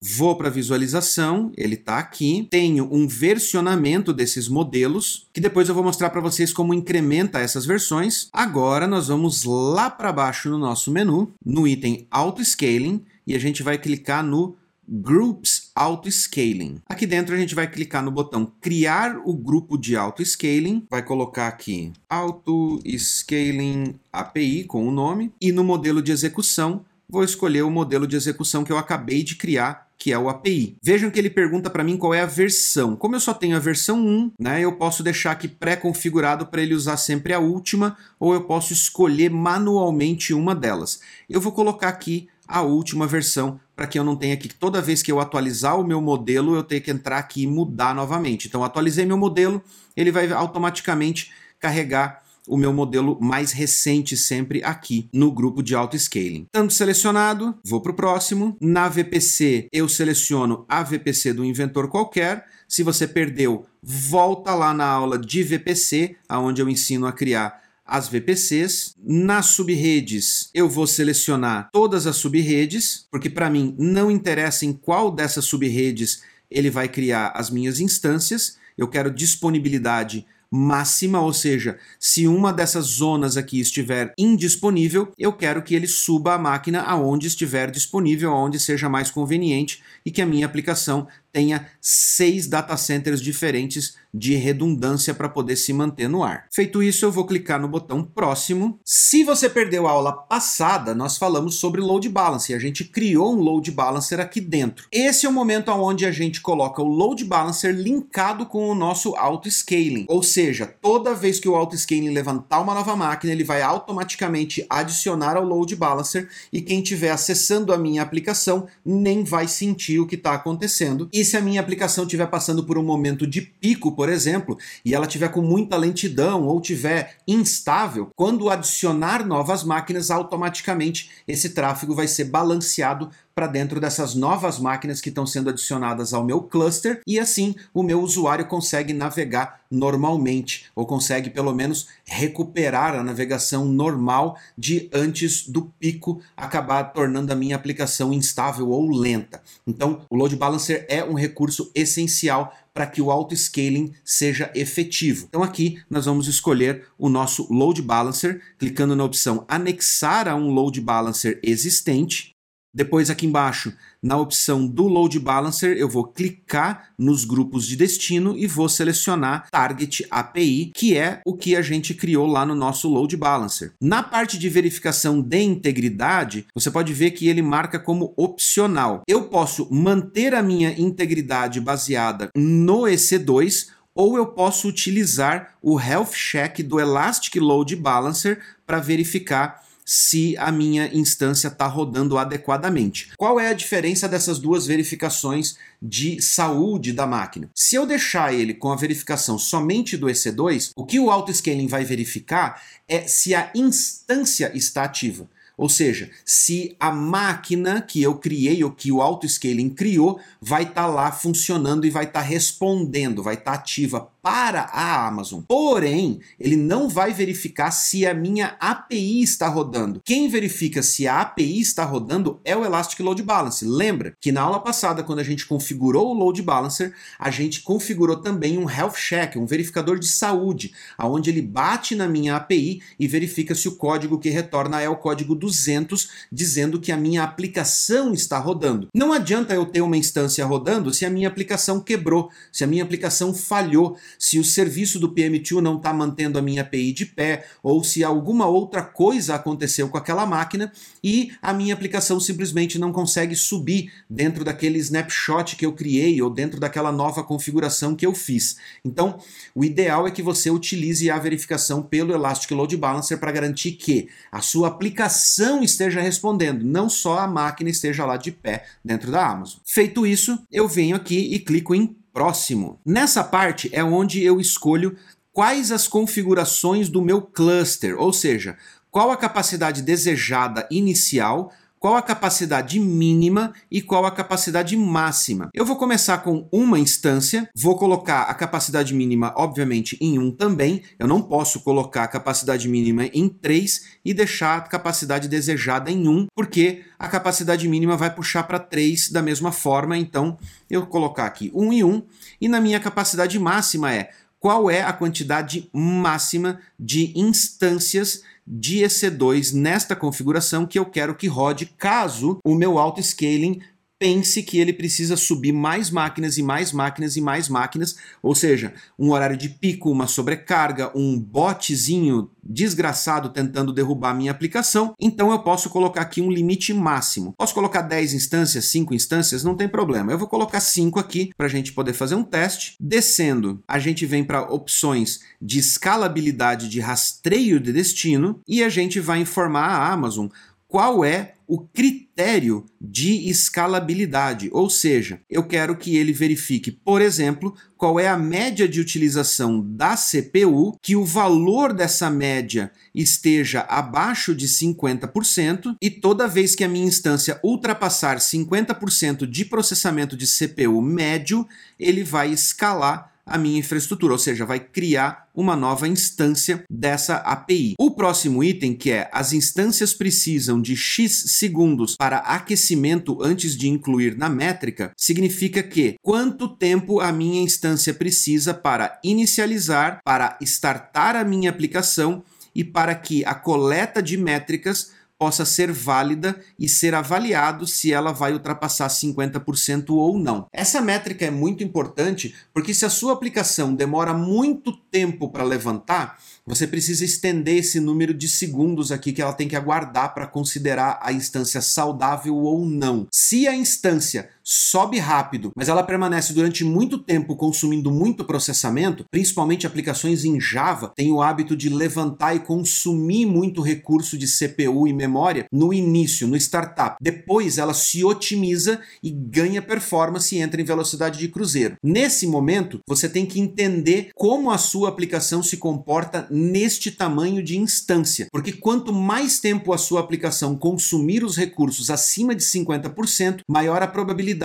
Vou 0.00 0.36
para 0.36 0.50
visualização, 0.50 1.50
ele 1.56 1.74
está 1.74 1.98
aqui. 1.98 2.46
Tenho 2.50 2.88
um 2.92 3.08
versionamento 3.08 4.12
desses 4.12 4.48
modelos, 4.48 5.26
que 5.32 5.40
depois 5.40 5.68
eu 5.68 5.74
vou 5.74 5.82
mostrar 5.82 6.10
para 6.10 6.20
vocês 6.20 6.52
como 6.52 6.74
incrementa 6.74 7.40
essas 7.40 7.64
versões. 7.64 8.28
Agora 8.32 8.86
nós 8.86 9.08
vamos 9.08 9.44
lá 9.44 9.88
para 9.88 10.12
baixo 10.12 10.50
no 10.50 10.58
nosso 10.58 10.90
menu, 10.90 11.32
no 11.44 11.66
item 11.66 12.06
Auto 12.10 12.44
Scaling, 12.44 13.04
e 13.26 13.34
a 13.34 13.38
gente 13.38 13.62
vai 13.62 13.78
clicar 13.78 14.22
no 14.22 14.54
Groups 14.88 15.70
Auto 15.74 16.08
Scaling. 16.10 16.80
Aqui 16.88 17.06
dentro 17.06 17.34
a 17.34 17.38
gente 17.38 17.54
vai 17.54 17.68
clicar 17.68 18.04
no 18.04 18.10
botão 18.10 18.52
Criar 18.60 19.20
o 19.24 19.34
grupo 19.34 19.76
de 19.76 19.96
Auto 19.96 20.24
Scaling, 20.24 20.86
vai 20.88 21.02
colocar 21.02 21.48
aqui 21.48 21.92
Auto 22.08 22.80
Scaling 22.86 23.98
API 24.12 24.64
com 24.64 24.86
o 24.86 24.92
nome, 24.92 25.32
e 25.40 25.50
no 25.50 25.64
modelo 25.64 26.00
de 26.00 26.12
execução 26.12 26.84
vou 27.08 27.24
escolher 27.24 27.62
o 27.62 27.70
modelo 27.70 28.06
de 28.06 28.16
execução 28.16 28.64
que 28.64 28.72
eu 28.72 28.78
acabei 28.78 29.22
de 29.22 29.36
criar 29.36 29.85
que 29.98 30.12
é 30.12 30.18
o 30.18 30.28
API. 30.28 30.76
Vejam 30.82 31.10
que 31.10 31.18
ele 31.18 31.30
pergunta 31.30 31.70
para 31.70 31.84
mim 31.84 31.96
qual 31.96 32.14
é 32.14 32.20
a 32.20 32.26
versão. 32.26 32.96
Como 32.96 33.16
eu 33.16 33.20
só 33.20 33.32
tenho 33.32 33.56
a 33.56 33.60
versão 33.60 33.98
1, 33.98 34.32
né, 34.38 34.60
eu 34.60 34.72
posso 34.72 35.02
deixar 35.02 35.32
aqui 35.32 35.48
pré-configurado 35.48 36.46
para 36.46 36.62
ele 36.62 36.74
usar 36.74 36.96
sempre 36.96 37.32
a 37.32 37.38
última, 37.38 37.96
ou 38.18 38.34
eu 38.34 38.42
posso 38.42 38.72
escolher 38.72 39.30
manualmente 39.30 40.34
uma 40.34 40.54
delas. 40.54 41.00
Eu 41.28 41.40
vou 41.40 41.52
colocar 41.52 41.88
aqui 41.88 42.28
a 42.46 42.62
última 42.62 43.06
versão 43.06 43.58
para 43.74 43.86
que 43.86 43.98
eu 43.98 44.04
não 44.04 44.16
tenha 44.16 44.36
que 44.36 44.48
toda 44.48 44.80
vez 44.80 45.02
que 45.02 45.10
eu 45.10 45.20
atualizar 45.20 45.78
o 45.78 45.86
meu 45.86 46.00
modelo 46.00 46.54
eu 46.54 46.62
tenha 46.62 46.80
que 46.80 46.90
entrar 46.90 47.18
aqui 47.18 47.42
e 47.42 47.46
mudar 47.46 47.94
novamente. 47.94 48.46
Então 48.48 48.64
atualizei 48.64 49.04
meu 49.04 49.18
modelo, 49.18 49.62
ele 49.96 50.12
vai 50.12 50.30
automaticamente 50.30 51.32
carregar 51.58 52.22
o 52.46 52.56
meu 52.56 52.72
modelo 52.72 53.18
mais 53.20 53.52
recente 53.52 54.16
sempre 54.16 54.62
aqui 54.62 55.08
no 55.12 55.32
grupo 55.32 55.62
de 55.62 55.74
auto-scaling. 55.74 56.46
Tanto 56.50 56.72
selecionado, 56.72 57.58
vou 57.64 57.80
para 57.80 57.92
o 57.92 57.96
próximo. 57.96 58.56
Na 58.60 58.88
VPC, 58.88 59.68
eu 59.72 59.88
seleciono 59.88 60.64
a 60.68 60.82
VPC 60.82 61.32
do 61.32 61.44
inventor 61.44 61.88
qualquer. 61.88 62.46
Se 62.68 62.82
você 62.82 63.06
perdeu, 63.06 63.66
volta 63.82 64.54
lá 64.54 64.74
na 64.74 64.86
aula 64.86 65.18
de 65.18 65.42
VPC, 65.42 66.16
onde 66.30 66.60
eu 66.60 66.68
ensino 66.68 67.06
a 67.06 67.12
criar 67.12 67.62
as 67.86 68.08
VPCs. 68.08 68.96
Nas 69.02 69.46
subredes, 69.46 70.50
eu 70.52 70.68
vou 70.68 70.86
selecionar 70.86 71.68
todas 71.72 72.06
as 72.06 72.16
subredes, 72.16 73.06
porque 73.10 73.30
para 73.30 73.48
mim 73.48 73.74
não 73.78 74.10
interessa 74.10 74.66
em 74.66 74.72
qual 74.72 75.10
dessas 75.10 75.44
subredes 75.44 76.22
ele 76.50 76.70
vai 76.70 76.88
criar 76.88 77.32
as 77.34 77.50
minhas 77.50 77.80
instâncias. 77.80 78.58
Eu 78.76 78.88
quero 78.88 79.10
disponibilidade 79.10 80.26
máxima, 80.56 81.20
ou 81.20 81.32
seja, 81.32 81.78
se 82.00 82.26
uma 82.26 82.52
dessas 82.52 82.86
zonas 82.86 83.36
aqui 83.36 83.60
estiver 83.60 84.12
indisponível, 84.18 85.12
eu 85.18 85.32
quero 85.32 85.62
que 85.62 85.74
ele 85.74 85.86
suba 85.86 86.34
a 86.34 86.38
máquina 86.38 86.82
aonde 86.82 87.26
estiver 87.26 87.70
disponível, 87.70 88.32
aonde 88.32 88.58
seja 88.58 88.88
mais 88.88 89.10
conveniente 89.10 89.82
e 90.04 90.10
que 90.10 90.22
a 90.22 90.26
minha 90.26 90.46
aplicação 90.46 91.06
tenha 91.36 91.66
seis 91.82 92.46
data 92.46 92.74
centers 92.78 93.20
diferentes 93.20 93.94
de 94.16 94.34
redundância 94.34 95.12
para 95.12 95.28
poder 95.28 95.56
se 95.56 95.70
manter 95.70 96.08
no 96.08 96.24
ar. 96.24 96.46
Feito 96.50 96.82
isso, 96.82 97.04
eu 97.04 97.12
vou 97.12 97.26
clicar 97.26 97.60
no 97.60 97.68
botão 97.68 98.02
próximo. 98.02 98.80
Se 98.82 99.22
você 99.22 99.50
perdeu 99.50 99.86
a 99.86 99.90
aula 99.90 100.12
passada, 100.12 100.94
nós 100.94 101.18
falamos 101.18 101.56
sobre 101.56 101.82
load 101.82 102.08
balancer. 102.08 102.56
A 102.56 102.58
gente 102.58 102.84
criou 102.84 103.34
um 103.34 103.40
load 103.40 103.70
balancer 103.70 104.18
aqui 104.18 104.40
dentro. 104.40 104.86
Esse 104.90 105.26
é 105.26 105.28
o 105.28 105.32
momento 105.32 105.70
onde 105.70 106.06
a 106.06 106.10
gente 106.10 106.40
coloca 106.40 106.80
o 106.80 106.88
load 106.88 107.22
balancer 107.24 107.74
linkado 107.74 108.46
com 108.46 108.70
o 108.70 108.74
nosso 108.74 109.14
auto 109.16 109.50
scaling. 109.50 110.06
Ou 110.08 110.22
seja, 110.22 110.66
toda 110.66 111.14
vez 111.14 111.38
que 111.38 111.50
o 111.50 111.54
auto 111.54 111.76
scaling 111.76 112.14
levantar 112.14 112.60
uma 112.60 112.72
nova 112.72 112.96
máquina, 112.96 113.34
ele 113.34 113.44
vai 113.44 113.60
automaticamente 113.60 114.64
adicionar 114.70 115.36
ao 115.36 115.44
load 115.44 115.76
balancer 115.76 116.30
e 116.50 116.62
quem 116.62 116.80
estiver 116.80 117.10
acessando 117.10 117.74
a 117.74 117.76
minha 117.76 118.00
aplicação 118.00 118.66
nem 118.82 119.22
vai 119.22 119.46
sentir 119.46 120.00
o 120.00 120.06
que 120.06 120.14
está 120.14 120.32
acontecendo. 120.32 121.10
E 121.12 121.25
se 121.26 121.36
a 121.36 121.40
minha 121.40 121.60
aplicação 121.60 122.04
estiver 122.04 122.26
passando 122.26 122.64
por 122.64 122.78
um 122.78 122.82
momento 122.82 123.26
de 123.26 123.42
pico, 123.42 123.94
por 123.94 124.08
exemplo, 124.08 124.56
e 124.84 124.94
ela 124.94 125.06
tiver 125.06 125.28
com 125.28 125.42
muita 125.42 125.76
lentidão 125.76 126.44
ou 126.44 126.60
tiver 126.60 127.18
instável, 127.26 128.10
quando 128.16 128.48
adicionar 128.48 129.26
novas 129.26 129.62
máquinas, 129.62 130.10
automaticamente 130.10 131.10
esse 131.28 131.50
tráfego 131.50 131.94
vai 131.94 132.08
ser 132.08 132.24
balanceado 132.24 133.10
para 133.36 133.46
dentro 133.46 133.78
dessas 133.78 134.14
novas 134.14 134.58
máquinas 134.58 134.98
que 134.98 135.10
estão 135.10 135.26
sendo 135.26 135.50
adicionadas 135.50 136.14
ao 136.14 136.24
meu 136.24 136.40
cluster 136.40 137.02
e 137.06 137.18
assim 137.18 137.54
o 137.74 137.82
meu 137.82 138.00
usuário 138.00 138.46
consegue 138.46 138.94
navegar 138.94 139.60
normalmente 139.70 140.64
ou 140.74 140.86
consegue 140.86 141.28
pelo 141.28 141.52
menos 141.52 141.86
recuperar 142.06 142.94
a 142.94 143.02
navegação 143.02 143.66
normal 143.66 144.38
de 144.56 144.88
antes 144.90 145.46
do 145.46 145.70
pico 145.78 146.22
acabar 146.34 146.84
tornando 146.94 147.30
a 147.30 147.36
minha 147.36 147.56
aplicação 147.56 148.10
instável 148.10 148.70
ou 148.70 148.88
lenta. 148.88 149.42
Então, 149.66 150.00
o 150.08 150.16
load 150.16 150.34
balancer 150.34 150.86
é 150.88 151.04
um 151.04 151.12
recurso 151.12 151.70
essencial 151.74 152.54
para 152.72 152.86
que 152.86 153.02
o 153.02 153.10
auto-scaling 153.10 153.92
seja 154.02 154.50
efetivo. 154.54 155.26
Então 155.28 155.42
aqui 155.42 155.82
nós 155.90 156.06
vamos 156.06 156.26
escolher 156.26 156.86
o 156.98 157.10
nosso 157.10 157.52
load 157.52 157.82
balancer, 157.82 158.40
clicando 158.58 158.96
na 158.96 159.04
opção 159.04 159.44
anexar 159.46 160.26
a 160.26 160.34
um 160.34 160.48
load 160.48 160.80
balancer 160.80 161.38
existente 161.42 162.35
depois 162.76 163.08
aqui 163.08 163.24
embaixo, 163.24 163.72
na 164.02 164.18
opção 164.18 164.66
do 164.66 164.86
Load 164.86 165.18
Balancer, 165.18 165.74
eu 165.78 165.88
vou 165.88 166.04
clicar 166.04 166.90
nos 166.98 167.24
grupos 167.24 167.66
de 167.66 167.74
destino 167.74 168.36
e 168.36 168.46
vou 168.46 168.68
selecionar 168.68 169.48
Target 169.50 170.06
API, 170.10 170.72
que 170.74 170.94
é 170.94 171.22
o 171.24 171.34
que 171.34 171.56
a 171.56 171.62
gente 171.62 171.94
criou 171.94 172.26
lá 172.26 172.44
no 172.44 172.54
nosso 172.54 172.86
Load 172.86 173.16
Balancer. 173.16 173.72
Na 173.80 174.02
parte 174.02 174.38
de 174.38 174.50
verificação 174.50 175.22
de 175.22 175.40
integridade, 175.40 176.46
você 176.54 176.70
pode 176.70 176.92
ver 176.92 177.12
que 177.12 177.28
ele 177.28 177.40
marca 177.40 177.78
como 177.78 178.12
opcional. 178.14 179.00
Eu 179.08 179.24
posso 179.24 179.72
manter 179.72 180.34
a 180.34 180.42
minha 180.42 180.78
integridade 180.78 181.62
baseada 181.62 182.28
no 182.36 182.82
EC2 182.82 183.68
ou 183.94 184.18
eu 184.18 184.26
posso 184.26 184.68
utilizar 184.68 185.54
o 185.62 185.80
Health 185.80 186.12
Check 186.12 186.58
do 186.62 186.78
Elastic 186.78 187.36
Load 187.36 187.74
Balancer 187.74 188.38
para 188.66 188.80
verificar 188.80 189.64
se 189.86 190.36
a 190.36 190.50
minha 190.50 190.92
instância 190.92 191.46
está 191.46 191.66
rodando 191.68 192.18
adequadamente. 192.18 193.12
Qual 193.16 193.38
é 193.38 193.48
a 193.48 193.54
diferença 193.54 194.08
dessas 194.08 194.40
duas 194.40 194.66
verificações 194.66 195.56
de 195.80 196.20
saúde 196.20 196.92
da 196.92 197.06
máquina? 197.06 197.48
Se 197.54 197.76
eu 197.76 197.86
deixar 197.86 198.34
ele 198.34 198.52
com 198.52 198.72
a 198.72 198.76
verificação 198.76 199.38
somente 199.38 199.96
do 199.96 200.08
EC2, 200.08 200.72
o 200.74 200.84
que 200.84 200.98
o 200.98 201.10
autoscaling 201.10 201.68
vai 201.68 201.84
verificar 201.84 202.60
é 202.88 203.02
se 203.02 203.34
a 203.34 203.52
instância 203.54 204.50
está 204.54 204.82
ativa. 204.82 205.28
Ou 205.56 205.70
seja, 205.70 206.10
se 206.22 206.76
a 206.78 206.92
máquina 206.92 207.80
que 207.80 208.02
eu 208.02 208.16
criei 208.16 208.62
ou 208.62 208.70
que 208.70 208.92
o 208.92 209.00
autoscaling 209.00 209.70
criou 209.70 210.20
vai 210.38 210.64
estar 210.64 210.82
tá 210.82 210.86
lá 210.86 211.10
funcionando 211.10 211.86
e 211.86 211.90
vai 211.90 212.04
estar 212.04 212.20
tá 212.20 212.26
respondendo, 212.26 213.22
vai 213.22 213.34
estar 213.34 213.52
tá 213.52 213.58
ativa 213.58 214.10
para 214.26 214.62
a 214.62 215.06
Amazon. 215.06 215.40
Porém, 215.46 216.18
ele 216.40 216.56
não 216.56 216.88
vai 216.88 217.12
verificar 217.12 217.70
se 217.70 218.04
a 218.04 218.12
minha 218.12 218.56
API 218.58 219.22
está 219.22 219.46
rodando. 219.46 220.02
Quem 220.04 220.28
verifica 220.28 220.82
se 220.82 221.06
a 221.06 221.20
API 221.20 221.60
está 221.60 221.84
rodando 221.84 222.40
é 222.44 222.56
o 222.56 222.64
Elastic 222.64 222.98
Load 222.98 223.22
Balancer. 223.22 223.68
Lembra 223.68 224.16
que 224.20 224.32
na 224.32 224.40
aula 224.40 224.58
passada, 224.58 225.04
quando 225.04 225.20
a 225.20 225.22
gente 225.22 225.46
configurou 225.46 226.08
o 226.08 226.12
Load 226.12 226.42
Balancer, 226.42 226.92
a 227.20 227.30
gente 227.30 227.62
configurou 227.62 228.16
também 228.16 228.58
um 228.58 228.68
Health 228.68 228.94
Check, 228.96 229.36
um 229.36 229.46
verificador 229.46 229.96
de 229.96 230.08
saúde, 230.08 230.72
aonde 230.98 231.30
ele 231.30 231.40
bate 231.40 231.94
na 231.94 232.08
minha 232.08 232.34
API 232.34 232.82
e 232.98 233.06
verifica 233.06 233.54
se 233.54 233.68
o 233.68 233.76
código 233.76 234.18
que 234.18 234.28
retorna 234.28 234.80
é 234.80 234.88
o 234.88 234.96
código 234.96 235.36
200, 235.36 236.10
dizendo 236.32 236.80
que 236.80 236.90
a 236.90 236.96
minha 236.96 237.22
aplicação 237.22 238.12
está 238.12 238.40
rodando. 238.40 238.88
Não 238.92 239.12
adianta 239.12 239.54
eu 239.54 239.66
ter 239.66 239.82
uma 239.82 239.96
instância 239.96 240.44
rodando 240.44 240.92
se 240.92 241.06
a 241.06 241.10
minha 241.10 241.28
aplicação 241.28 241.78
quebrou, 241.78 242.28
se 242.50 242.64
a 242.64 242.66
minha 242.66 242.82
aplicação 242.82 243.32
falhou, 243.32 243.96
se 244.18 244.38
o 244.38 244.44
serviço 244.44 244.98
do 244.98 245.12
PM2 245.12 245.60
não 245.60 245.76
está 245.76 245.92
mantendo 245.92 246.38
a 246.38 246.42
minha 246.42 246.62
API 246.62 246.92
de 246.92 247.06
pé, 247.06 247.46
ou 247.62 247.82
se 247.82 248.02
alguma 248.04 248.46
outra 248.46 248.82
coisa 248.82 249.34
aconteceu 249.34 249.88
com 249.88 249.96
aquela 249.96 250.26
máquina 250.26 250.72
e 251.02 251.32
a 251.40 251.52
minha 251.52 251.74
aplicação 251.74 252.18
simplesmente 252.18 252.78
não 252.78 252.92
consegue 252.92 253.34
subir 253.34 253.92
dentro 254.08 254.44
daquele 254.44 254.78
snapshot 254.78 255.56
que 255.56 255.66
eu 255.66 255.72
criei 255.72 256.20
ou 256.20 256.30
dentro 256.30 256.58
daquela 256.58 256.92
nova 256.92 257.22
configuração 257.22 257.94
que 257.94 258.06
eu 258.06 258.14
fiz. 258.14 258.56
Então, 258.84 259.18
o 259.54 259.64
ideal 259.64 260.06
é 260.06 260.10
que 260.10 260.22
você 260.22 260.50
utilize 260.50 261.10
a 261.10 261.18
verificação 261.18 261.82
pelo 261.82 262.12
Elastic 262.12 262.50
Load 262.52 262.76
Balancer 262.76 263.18
para 263.18 263.32
garantir 263.32 263.72
que 263.72 264.08
a 264.30 264.40
sua 264.40 264.68
aplicação 264.68 265.62
esteja 265.62 266.00
respondendo, 266.00 266.64
não 266.64 266.88
só 266.88 267.18
a 267.18 267.26
máquina 267.26 267.70
esteja 267.70 268.04
lá 268.04 268.16
de 268.16 268.32
pé 268.32 268.64
dentro 268.84 269.10
da 269.10 269.26
Amazon. 269.26 269.60
Feito 269.64 270.06
isso, 270.06 270.38
eu 270.50 270.68
venho 270.68 270.96
aqui 270.96 271.34
e 271.34 271.38
clico 271.38 271.74
em 271.74 271.96
próximo. 272.16 272.80
Nessa 272.82 273.22
parte 273.22 273.68
é 273.74 273.84
onde 273.84 274.24
eu 274.24 274.40
escolho 274.40 274.96
quais 275.34 275.70
as 275.70 275.86
configurações 275.86 276.88
do 276.88 277.02
meu 277.02 277.20
cluster, 277.20 277.94
ou 278.00 278.10
seja, 278.10 278.56
qual 278.90 279.10
a 279.10 279.18
capacidade 279.18 279.82
desejada 279.82 280.66
inicial 280.70 281.52
qual 281.78 281.96
a 281.96 282.02
capacidade 282.02 282.80
mínima 282.80 283.52
e 283.70 283.82
qual 283.82 284.06
a 284.06 284.10
capacidade 284.10 284.76
máxima. 284.76 285.50
Eu 285.52 285.64
vou 285.64 285.76
começar 285.76 286.18
com 286.18 286.48
uma 286.50 286.78
instância, 286.78 287.48
vou 287.54 287.76
colocar 287.76 288.22
a 288.22 288.34
capacidade 288.34 288.94
mínima, 288.94 289.32
obviamente, 289.36 289.96
em 290.00 290.18
1 290.18 290.32
também. 290.32 290.82
Eu 290.98 291.06
não 291.06 291.22
posso 291.22 291.60
colocar 291.60 292.04
a 292.04 292.08
capacidade 292.08 292.68
mínima 292.68 293.06
em 293.06 293.28
3 293.28 293.98
e 294.04 294.14
deixar 294.14 294.58
a 294.58 294.60
capacidade 294.62 295.28
desejada 295.28 295.90
em 295.90 296.08
1, 296.08 296.26
porque 296.34 296.84
a 296.98 297.08
capacidade 297.08 297.68
mínima 297.68 297.96
vai 297.96 298.14
puxar 298.14 298.44
para 298.44 298.58
3 298.58 299.10
da 299.10 299.22
mesma 299.22 299.52
forma. 299.52 299.96
Então, 299.96 300.38
eu 300.70 300.86
colocar 300.86 301.26
aqui 301.26 301.50
1 301.54 301.72
e 301.72 301.84
1, 301.84 302.02
e 302.40 302.48
na 302.48 302.60
minha 302.60 302.80
capacidade 302.80 303.38
máxima 303.38 303.92
é 303.92 304.10
qual 304.38 304.70
é 304.70 304.82
a 304.82 304.92
quantidade 304.92 305.68
máxima 305.72 306.60
de 306.78 307.12
instâncias 307.18 308.22
de 308.46 308.78
EC2 308.78 309.52
nesta 309.52 309.96
configuração 309.96 310.66
que 310.66 310.78
eu 310.78 310.86
quero 310.86 311.16
que 311.16 311.26
rode 311.26 311.66
caso 311.66 312.38
o 312.44 312.54
meu 312.54 312.78
auto-scaling 312.78 313.60
pense 313.98 314.42
que 314.42 314.58
ele 314.58 314.72
precisa 314.72 315.16
subir 315.16 315.52
mais 315.52 315.90
máquinas 315.90 316.36
e 316.38 316.42
mais 316.42 316.72
máquinas 316.72 317.16
e 317.16 317.20
mais 317.20 317.48
máquinas, 317.48 317.96
ou 318.22 318.34
seja, 318.34 318.74
um 318.98 319.10
horário 319.10 319.36
de 319.36 319.48
pico, 319.48 319.90
uma 319.90 320.06
sobrecarga, 320.06 320.90
um 320.94 321.18
botzinho 321.18 322.30
desgraçado 322.48 323.30
tentando 323.30 323.72
derrubar 323.72 324.14
minha 324.14 324.30
aplicação, 324.30 324.94
então 325.00 325.32
eu 325.32 325.40
posso 325.40 325.68
colocar 325.68 326.02
aqui 326.02 326.20
um 326.20 326.30
limite 326.30 326.72
máximo. 326.72 327.34
Posso 327.36 327.54
colocar 327.54 327.82
10 327.82 328.14
instâncias, 328.14 328.66
5 328.66 328.94
instâncias, 328.94 329.42
não 329.42 329.56
tem 329.56 329.68
problema. 329.68 330.12
Eu 330.12 330.18
vou 330.18 330.28
colocar 330.28 330.60
5 330.60 330.98
aqui 330.98 331.32
para 331.36 331.46
a 331.46 331.50
gente 331.50 331.72
poder 331.72 331.92
fazer 331.92 332.14
um 332.14 332.22
teste. 332.22 332.76
Descendo, 332.80 333.62
a 333.66 333.78
gente 333.78 334.06
vem 334.06 334.22
para 334.22 334.42
opções 334.42 335.20
de 335.42 335.58
escalabilidade 335.58 336.68
de 336.68 336.80
rastreio 336.80 337.58
de 337.58 337.72
destino 337.72 338.40
e 338.46 338.62
a 338.62 338.68
gente 338.68 339.00
vai 339.00 339.20
informar 339.20 339.66
a 339.66 339.92
Amazon 339.92 340.28
qual 340.76 341.02
é 341.02 341.32
o 341.48 341.58
critério 341.58 342.66
de 342.78 343.30
escalabilidade, 343.30 344.50
ou 344.52 344.68
seja, 344.68 345.22
eu 345.30 345.42
quero 345.42 345.74
que 345.74 345.96
ele 345.96 346.12
verifique, 346.12 346.70
por 346.70 347.00
exemplo, 347.00 347.56
qual 347.78 347.98
é 347.98 348.08
a 348.08 348.18
média 348.18 348.68
de 348.68 348.78
utilização 348.78 349.64
da 349.66 349.96
CPU, 349.96 350.76
que 350.82 350.94
o 350.94 351.02
valor 351.02 351.72
dessa 351.72 352.10
média 352.10 352.70
esteja 352.94 353.60
abaixo 353.60 354.34
de 354.34 354.46
50% 354.46 355.76
e 355.80 355.88
toda 355.88 356.28
vez 356.28 356.54
que 356.54 356.62
a 356.62 356.68
minha 356.68 356.86
instância 356.86 357.40
ultrapassar 357.42 358.18
50% 358.18 359.26
de 359.26 359.46
processamento 359.46 360.14
de 360.14 360.26
CPU 360.26 360.82
médio, 360.82 361.48
ele 361.80 362.04
vai 362.04 362.30
escalar 362.30 363.15
a 363.26 363.36
minha 363.36 363.58
infraestrutura, 363.58 364.12
ou 364.12 364.18
seja, 364.18 364.46
vai 364.46 364.60
criar 364.60 365.28
uma 365.34 365.56
nova 365.56 365.88
instância 365.88 366.62
dessa 366.70 367.16
API. 367.16 367.74
O 367.78 367.90
próximo 367.90 368.42
item, 368.42 368.74
que 368.74 368.92
é 368.92 369.10
as 369.12 369.32
instâncias 369.32 369.92
precisam 369.92 370.62
de 370.62 370.76
X 370.76 371.24
segundos 371.26 371.96
para 371.96 372.18
aquecimento 372.18 373.22
antes 373.22 373.56
de 373.56 373.68
incluir 373.68 374.16
na 374.16 374.28
métrica, 374.28 374.92
significa 374.96 375.62
que 375.62 375.96
quanto 376.02 376.48
tempo 376.48 377.00
a 377.00 377.12
minha 377.12 377.42
instância 377.42 377.92
precisa 377.92 378.54
para 378.54 378.98
inicializar, 379.02 379.98
para 380.04 380.38
startar 380.40 381.16
a 381.16 381.24
minha 381.24 381.50
aplicação 381.50 382.22
e 382.54 382.64
para 382.64 382.94
que 382.94 383.22
a 383.26 383.34
coleta 383.34 384.02
de 384.02 384.16
métricas 384.16 384.92
possa 385.18 385.44
ser 385.44 385.72
válida 385.72 386.38
e 386.58 386.68
ser 386.68 386.94
avaliado 386.94 387.66
se 387.66 387.92
ela 387.92 388.12
vai 388.12 388.32
ultrapassar 388.32 388.88
50% 388.88 389.90
ou 389.90 390.18
não. 390.18 390.46
Essa 390.52 390.80
métrica 390.80 391.24
é 391.24 391.30
muito 391.30 391.64
importante 391.64 392.34
porque 392.52 392.74
se 392.74 392.84
a 392.84 392.90
sua 392.90 393.12
aplicação 393.12 393.74
demora 393.74 394.12
muito 394.12 394.72
tempo 394.72 395.28
para 395.30 395.44
levantar, 395.44 396.18
você 396.44 396.66
precisa 396.66 397.04
estender 397.04 397.56
esse 397.56 397.80
número 397.80 398.14
de 398.14 398.28
segundos 398.28 398.92
aqui 398.92 399.12
que 399.12 399.22
ela 399.22 399.32
tem 399.32 399.48
que 399.48 399.56
aguardar 399.56 400.14
para 400.14 400.26
considerar 400.26 400.98
a 401.02 401.12
instância 401.12 401.60
saudável 401.60 402.36
ou 402.36 402.66
não. 402.66 403.06
Se 403.12 403.48
a 403.48 403.54
instância 403.54 404.28
sobe 404.46 405.00
rápido, 405.00 405.50
mas 405.56 405.68
ela 405.68 405.82
permanece 405.82 406.32
durante 406.32 406.62
muito 406.62 406.98
tempo 406.98 407.34
consumindo 407.34 407.90
muito 407.90 408.24
processamento, 408.24 409.04
principalmente 409.10 409.66
aplicações 409.66 410.24
em 410.24 410.40
Java, 410.40 410.92
têm 410.94 411.10
o 411.10 411.20
hábito 411.20 411.56
de 411.56 411.68
levantar 411.68 412.36
e 412.36 412.40
consumir 412.40 413.26
muito 413.26 413.60
recurso 413.60 414.16
de 414.16 414.26
CPU 414.26 414.86
e 414.86 414.92
memória 414.92 415.46
no 415.50 415.74
início, 415.74 416.28
no 416.28 416.36
startup. 416.36 416.96
Depois 417.00 417.58
ela 417.58 417.74
se 417.74 418.04
otimiza 418.04 418.80
e 419.02 419.10
ganha 419.10 419.60
performance 419.60 420.32
e 420.34 420.38
entra 420.38 420.60
em 420.60 420.64
velocidade 420.64 421.18
de 421.18 421.26
cruzeiro. 421.26 421.76
Nesse 421.82 422.26
momento, 422.26 422.78
você 422.86 423.08
tem 423.08 423.26
que 423.26 423.40
entender 423.40 424.10
como 424.14 424.52
a 424.52 424.58
sua 424.58 424.88
aplicação 424.90 425.42
se 425.42 425.56
comporta 425.56 426.28
neste 426.30 426.92
tamanho 426.92 427.42
de 427.42 427.58
instância, 427.58 428.28
porque 428.30 428.52
quanto 428.52 428.92
mais 428.92 429.40
tempo 429.40 429.72
a 429.72 429.78
sua 429.78 430.00
aplicação 430.00 430.56
consumir 430.56 431.24
os 431.24 431.36
recursos 431.36 431.90
acima 431.90 432.32
de 432.32 432.44
50%, 432.44 433.40
maior 433.48 433.82
a 433.82 433.88
probabilidade 433.88 434.35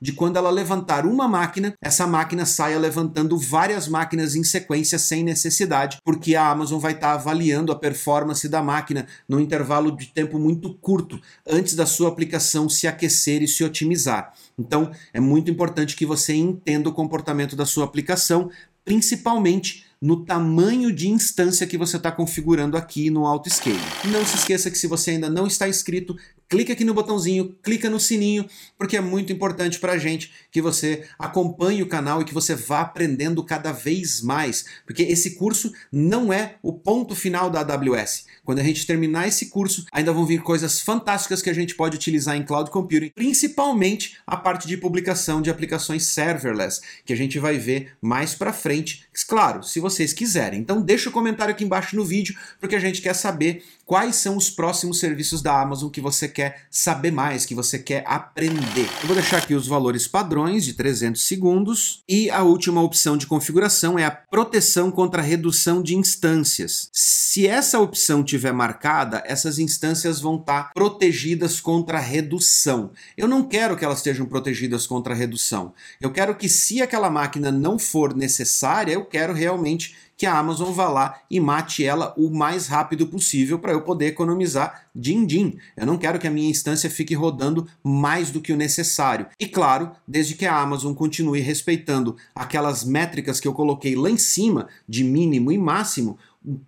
de 0.00 0.12
quando 0.12 0.36
ela 0.36 0.50
levantar 0.50 1.06
uma 1.06 1.28
máquina, 1.28 1.74
essa 1.80 2.06
máquina 2.06 2.44
saia 2.44 2.78
levantando 2.78 3.38
várias 3.38 3.86
máquinas 3.86 4.34
em 4.34 4.42
sequência 4.42 4.98
sem 4.98 5.22
necessidade, 5.22 5.98
porque 6.04 6.34
a 6.34 6.48
Amazon 6.48 6.80
vai 6.80 6.92
estar 6.92 7.08
tá 7.08 7.14
avaliando 7.14 7.70
a 7.70 7.78
performance 7.78 8.48
da 8.48 8.62
máquina 8.62 9.06
num 9.28 9.38
intervalo 9.40 9.96
de 9.96 10.06
tempo 10.06 10.38
muito 10.38 10.74
curto 10.74 11.20
antes 11.46 11.74
da 11.74 11.86
sua 11.86 12.08
aplicação 12.08 12.68
se 12.68 12.86
aquecer 12.86 13.42
e 13.42 13.48
se 13.48 13.62
otimizar. 13.62 14.32
Então, 14.58 14.90
é 15.12 15.20
muito 15.20 15.50
importante 15.50 15.96
que 15.96 16.06
você 16.06 16.34
entenda 16.34 16.88
o 16.88 16.92
comportamento 16.92 17.54
da 17.54 17.66
sua 17.66 17.84
aplicação, 17.84 18.50
principalmente 18.84 19.86
no 20.02 20.24
tamanho 20.24 20.92
de 20.92 21.08
instância 21.08 21.64
que 21.64 21.78
você 21.78 21.96
está 21.96 22.10
configurando 22.10 22.76
aqui 22.76 23.08
no 23.08 23.24
AutoScale. 23.24 23.78
Não 24.06 24.26
se 24.26 24.34
esqueça 24.34 24.68
que 24.68 24.76
se 24.76 24.88
você 24.88 25.12
ainda 25.12 25.30
não 25.30 25.46
está 25.46 25.68
inscrito, 25.68 26.16
clica 26.52 26.74
aqui 26.74 26.84
no 26.84 26.92
botãozinho, 26.92 27.56
clica 27.62 27.88
no 27.88 27.98
sininho, 27.98 28.44
porque 28.76 28.94
é 28.94 29.00
muito 29.00 29.32
importante 29.32 29.78
para 29.78 29.92
a 29.92 29.98
gente 29.98 30.30
que 30.50 30.60
você 30.60 31.08
acompanhe 31.18 31.82
o 31.82 31.88
canal 31.88 32.20
e 32.20 32.26
que 32.26 32.34
você 32.34 32.54
vá 32.54 32.82
aprendendo 32.82 33.42
cada 33.42 33.72
vez 33.72 34.20
mais, 34.20 34.66
porque 34.84 35.02
esse 35.02 35.30
curso 35.36 35.72
não 35.90 36.30
é 36.30 36.56
o 36.62 36.70
ponto 36.70 37.16
final 37.16 37.48
da 37.48 37.60
AWS. 37.60 38.26
Quando 38.44 38.58
a 38.58 38.62
gente 38.62 38.86
terminar 38.86 39.26
esse 39.26 39.46
curso, 39.46 39.86
ainda 39.90 40.12
vão 40.12 40.26
vir 40.26 40.42
coisas 40.42 40.78
fantásticas 40.78 41.40
que 41.40 41.48
a 41.48 41.54
gente 41.54 41.74
pode 41.74 41.96
utilizar 41.96 42.36
em 42.36 42.44
cloud 42.44 42.70
computing, 42.70 43.12
principalmente 43.14 44.18
a 44.26 44.36
parte 44.36 44.68
de 44.68 44.76
publicação 44.76 45.40
de 45.40 45.48
aplicações 45.48 46.04
serverless, 46.04 46.82
que 47.06 47.14
a 47.14 47.16
gente 47.16 47.38
vai 47.38 47.56
ver 47.56 47.94
mais 48.02 48.34
para 48.34 48.52
frente, 48.52 49.06
claro, 49.26 49.62
se 49.62 49.80
vocês 49.80 50.12
quiserem. 50.12 50.60
Então 50.60 50.82
deixa 50.82 51.08
o 51.08 51.12
comentário 51.12 51.54
aqui 51.54 51.64
embaixo 51.64 51.96
no 51.96 52.04
vídeo, 52.04 52.36
porque 52.60 52.76
a 52.76 52.80
gente 52.80 53.00
quer 53.00 53.14
saber 53.14 53.64
quais 53.84 54.16
são 54.16 54.36
os 54.36 54.50
próximos 54.50 54.98
serviços 54.98 55.42
da 55.42 55.60
Amazon 55.60 55.90
que 55.90 56.00
você 56.00 56.28
quer 56.28 56.66
saber 56.70 57.10
mais, 57.10 57.44
que 57.44 57.54
você 57.54 57.78
quer 57.78 58.04
aprender. 58.06 58.88
Eu 59.00 59.06
vou 59.06 59.14
deixar 59.14 59.38
aqui 59.38 59.54
os 59.54 59.66
valores 59.66 60.06
padrões 60.06 60.64
de 60.64 60.74
300 60.74 61.20
segundos 61.20 62.02
e 62.08 62.30
a 62.30 62.42
última 62.42 62.82
opção 62.82 63.16
de 63.16 63.26
configuração 63.26 63.98
é 63.98 64.04
a 64.04 64.10
proteção 64.10 64.90
contra 64.90 65.22
redução 65.22 65.82
de 65.82 65.96
instâncias. 65.96 66.88
Se 66.92 67.46
essa 67.46 67.80
opção 67.80 68.22
tiver 68.22 68.52
marcada, 68.52 69.22
essas 69.26 69.58
instâncias 69.58 70.20
vão 70.20 70.36
estar 70.36 70.72
protegidas 70.72 71.60
contra 71.60 71.98
redução. 71.98 72.90
Eu 73.16 73.26
não 73.26 73.42
quero 73.42 73.76
que 73.76 73.84
elas 73.84 73.98
estejam 73.98 74.26
protegidas 74.26 74.86
contra 74.86 75.14
redução. 75.14 75.72
Eu 76.00 76.10
quero 76.10 76.34
que 76.34 76.48
se 76.48 76.82
aquela 76.82 77.10
máquina 77.10 77.50
não 77.50 77.78
for 77.78 78.14
necessária, 78.14 78.92
eu 78.92 79.04
quero 79.04 79.32
realmente 79.32 79.94
que 80.22 80.26
a 80.26 80.38
Amazon 80.38 80.70
vá 80.70 80.88
lá 80.88 81.20
e 81.28 81.40
mate 81.40 81.84
ela 81.84 82.14
o 82.16 82.30
mais 82.30 82.68
rápido 82.68 83.08
possível 83.08 83.58
para 83.58 83.72
eu 83.72 83.82
poder 83.82 84.06
economizar 84.06 84.86
din-din. 84.94 85.58
Eu 85.76 85.84
não 85.84 85.98
quero 85.98 86.16
que 86.16 86.28
a 86.28 86.30
minha 86.30 86.48
instância 86.48 86.88
fique 86.88 87.12
rodando 87.12 87.66
mais 87.82 88.30
do 88.30 88.40
que 88.40 88.52
o 88.52 88.56
necessário. 88.56 89.26
E 89.36 89.48
claro, 89.48 89.90
desde 90.06 90.36
que 90.36 90.46
a 90.46 90.56
Amazon 90.56 90.94
continue 90.94 91.40
respeitando 91.40 92.16
aquelas 92.36 92.84
métricas 92.84 93.40
que 93.40 93.48
eu 93.48 93.52
coloquei 93.52 93.96
lá 93.96 94.08
em 94.08 94.16
cima 94.16 94.68
de 94.88 95.02
mínimo 95.02 95.50
e 95.50 95.58
máximo, 95.58 96.16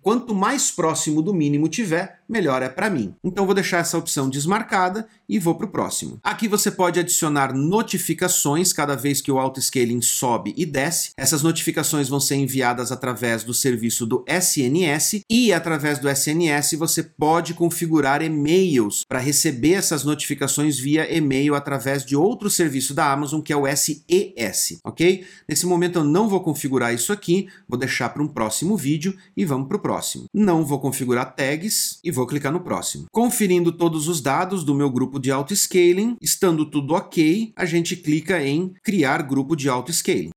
quanto 0.01 0.35
mais 0.35 0.69
próximo 0.69 1.21
do 1.21 1.33
mínimo 1.33 1.69
tiver, 1.69 2.19
melhor 2.27 2.61
é 2.61 2.69
para 2.69 2.89
mim. 2.89 3.13
Então 3.23 3.45
vou 3.45 3.55
deixar 3.55 3.79
essa 3.79 3.97
opção 3.97 4.29
desmarcada 4.29 5.07
e 5.27 5.39
vou 5.39 5.55
para 5.55 5.65
o 5.65 5.69
próximo. 5.69 6.19
Aqui 6.23 6.47
você 6.47 6.69
pode 6.71 6.99
adicionar 6.99 7.53
notificações 7.53 8.71
cada 8.71 8.95
vez 8.95 9.21
que 9.21 9.31
o 9.31 9.39
auto-scaling 9.39 10.01
sobe 10.01 10.53
e 10.57 10.65
desce. 10.65 11.11
Essas 11.17 11.41
notificações 11.41 12.09
vão 12.09 12.19
ser 12.19 12.35
enviadas 12.35 12.91
através 12.91 13.43
do 13.43 13.53
serviço 13.53 14.05
do 14.05 14.23
SNS 14.27 15.21
e 15.29 15.51
através 15.51 15.99
do 15.99 16.09
SNS 16.09 16.73
você 16.77 17.03
pode 17.03 17.53
configurar 17.53 18.21
e-mails 18.21 19.03
para 19.07 19.19
receber 19.19 19.73
essas 19.73 20.03
notificações 20.03 20.77
via 20.77 21.11
e-mail 21.15 21.55
através 21.55 22.05
de 22.05 22.15
outro 22.15 22.49
serviço 22.49 22.93
da 22.93 23.11
Amazon 23.11 23.41
que 23.41 23.53
é 23.53 23.57
o 23.57 23.65
SES, 23.67 24.79
ok? 24.83 25.25
Nesse 25.47 25.65
momento 25.65 25.99
eu 25.99 26.03
não 26.03 26.27
vou 26.27 26.41
configurar 26.41 26.93
isso 26.93 27.11
aqui, 27.11 27.47
vou 27.67 27.77
deixar 27.77 28.09
para 28.09 28.23
um 28.23 28.27
próximo 28.27 28.77
vídeo 28.77 29.15
e 29.35 29.45
vamos 29.45 29.67
para 29.67 29.77
o 29.77 29.81
próximo. 29.81 30.25
Não 30.33 30.65
vou 30.65 30.79
configurar 30.79 31.35
tags 31.35 31.99
e 32.03 32.11
vou 32.15 32.25
clicar 32.25 32.51
no 32.51 32.61
próximo. 32.61 33.05
Conferindo 33.11 33.71
todos 33.71 34.07
os 34.07 34.21
dados 34.21 34.63
do 34.63 34.73
meu 34.73 34.89
grupo 34.89 35.19
de 35.19 35.31
auto-scaling, 35.31 36.15
estando 36.21 36.65
tudo 36.65 36.93
ok, 36.93 37.51
a 37.55 37.65
gente 37.65 37.95
clica 37.95 38.41
em 38.41 38.73
criar 38.83 39.21
grupo 39.21 39.55
de 39.55 39.69
auto-scaling. 39.69 40.31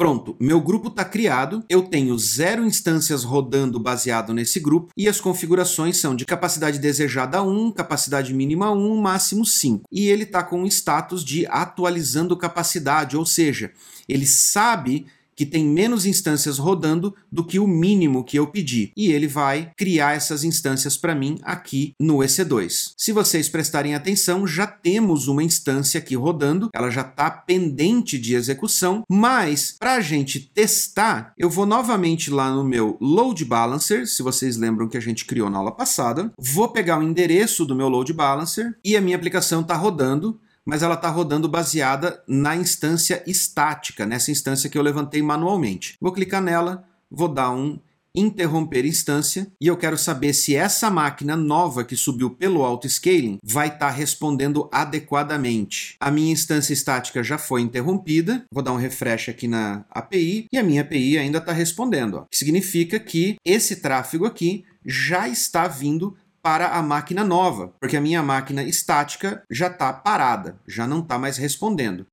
Pronto, 0.00 0.34
meu 0.40 0.62
grupo 0.62 0.88
está 0.88 1.04
criado, 1.04 1.62
eu 1.68 1.82
tenho 1.82 2.18
zero 2.18 2.64
instâncias 2.64 3.22
rodando 3.22 3.78
baseado 3.78 4.32
nesse 4.32 4.58
grupo 4.58 4.90
e 4.96 5.06
as 5.06 5.20
configurações 5.20 5.98
são 5.98 6.16
de 6.16 6.24
capacidade 6.24 6.78
desejada 6.78 7.42
1, 7.42 7.72
capacidade 7.72 8.32
mínima 8.32 8.70
1, 8.70 8.96
máximo 8.96 9.44
5. 9.44 9.84
E 9.92 10.08
ele 10.08 10.22
está 10.22 10.42
com 10.42 10.62
o 10.62 10.66
status 10.66 11.22
de 11.22 11.46
atualizando 11.48 12.34
capacidade, 12.34 13.14
ou 13.14 13.26
seja, 13.26 13.72
ele 14.08 14.24
sabe 14.24 15.04
que 15.40 15.46
tem 15.46 15.64
menos 15.64 16.04
instâncias 16.04 16.58
rodando 16.58 17.16
do 17.32 17.42
que 17.42 17.58
o 17.58 17.66
mínimo 17.66 18.22
que 18.22 18.38
eu 18.38 18.48
pedi. 18.48 18.92
E 18.94 19.10
ele 19.10 19.26
vai 19.26 19.70
criar 19.74 20.14
essas 20.14 20.44
instâncias 20.44 20.98
para 20.98 21.14
mim 21.14 21.38
aqui 21.42 21.94
no 21.98 22.18
EC2. 22.18 22.92
Se 22.94 23.10
vocês 23.10 23.48
prestarem 23.48 23.94
atenção, 23.94 24.46
já 24.46 24.66
temos 24.66 25.28
uma 25.28 25.42
instância 25.42 25.96
aqui 25.96 26.14
rodando, 26.14 26.68
ela 26.74 26.90
já 26.90 27.00
está 27.00 27.30
pendente 27.30 28.18
de 28.18 28.34
execução, 28.34 29.02
mas 29.08 29.76
para 29.80 29.94
a 29.94 30.00
gente 30.02 30.40
testar, 30.40 31.32
eu 31.38 31.48
vou 31.48 31.64
novamente 31.64 32.30
lá 32.30 32.54
no 32.54 32.62
meu 32.62 32.98
Load 33.00 33.42
Balancer, 33.46 34.06
se 34.06 34.22
vocês 34.22 34.58
lembram 34.58 34.88
que 34.88 34.98
a 34.98 35.00
gente 35.00 35.24
criou 35.24 35.48
na 35.48 35.56
aula 35.56 35.72
passada, 35.72 36.30
vou 36.36 36.68
pegar 36.68 36.98
o 36.98 37.02
endereço 37.02 37.64
do 37.64 37.74
meu 37.74 37.88
Load 37.88 38.12
Balancer 38.12 38.76
e 38.84 38.94
a 38.94 39.00
minha 39.00 39.16
aplicação 39.16 39.62
está 39.62 39.74
rodando 39.74 40.38
mas 40.70 40.84
ela 40.84 40.94
está 40.94 41.08
rodando 41.08 41.48
baseada 41.48 42.22
na 42.28 42.54
instância 42.54 43.24
estática, 43.26 44.06
nessa 44.06 44.30
instância 44.30 44.70
que 44.70 44.78
eu 44.78 44.82
levantei 44.82 45.20
manualmente. 45.20 45.96
Vou 46.00 46.12
clicar 46.12 46.40
nela, 46.40 46.84
vou 47.10 47.26
dar 47.26 47.50
um 47.50 47.76
interromper 48.14 48.84
instância 48.84 49.48
e 49.60 49.66
eu 49.66 49.76
quero 49.76 49.98
saber 49.98 50.32
se 50.32 50.54
essa 50.54 50.88
máquina 50.88 51.36
nova 51.36 51.82
que 51.82 51.96
subiu 51.96 52.30
pelo 52.30 52.62
auto-scaling 52.62 53.38
vai 53.42 53.66
estar 53.66 53.78
tá 53.78 53.90
respondendo 53.90 54.68
adequadamente. 54.70 55.96
A 55.98 56.08
minha 56.08 56.32
instância 56.32 56.72
estática 56.72 57.20
já 57.20 57.36
foi 57.36 57.62
interrompida, 57.62 58.44
vou 58.52 58.62
dar 58.62 58.72
um 58.72 58.76
refresh 58.76 59.28
aqui 59.28 59.48
na 59.48 59.84
API 59.90 60.46
e 60.52 60.56
a 60.56 60.62
minha 60.62 60.82
API 60.82 61.18
ainda 61.18 61.38
está 61.38 61.52
respondendo, 61.52 62.18
ó, 62.18 62.26
que 62.30 62.38
significa 62.38 63.00
que 63.00 63.34
esse 63.44 63.76
tráfego 63.76 64.24
aqui 64.24 64.64
já 64.86 65.28
está 65.28 65.66
vindo 65.66 66.16
para 66.42 66.68
a 66.68 66.82
máquina 66.82 67.24
nova, 67.24 67.68
porque 67.80 67.96
a 67.96 68.00
minha 68.00 68.22
máquina 68.22 68.62
estática 68.62 69.44
já 69.50 69.68
está 69.68 69.92
parada, 69.92 70.60
já 70.66 70.86
não 70.86 71.00
está 71.00 71.18
mais 71.18 71.36
respondendo. 71.36 72.06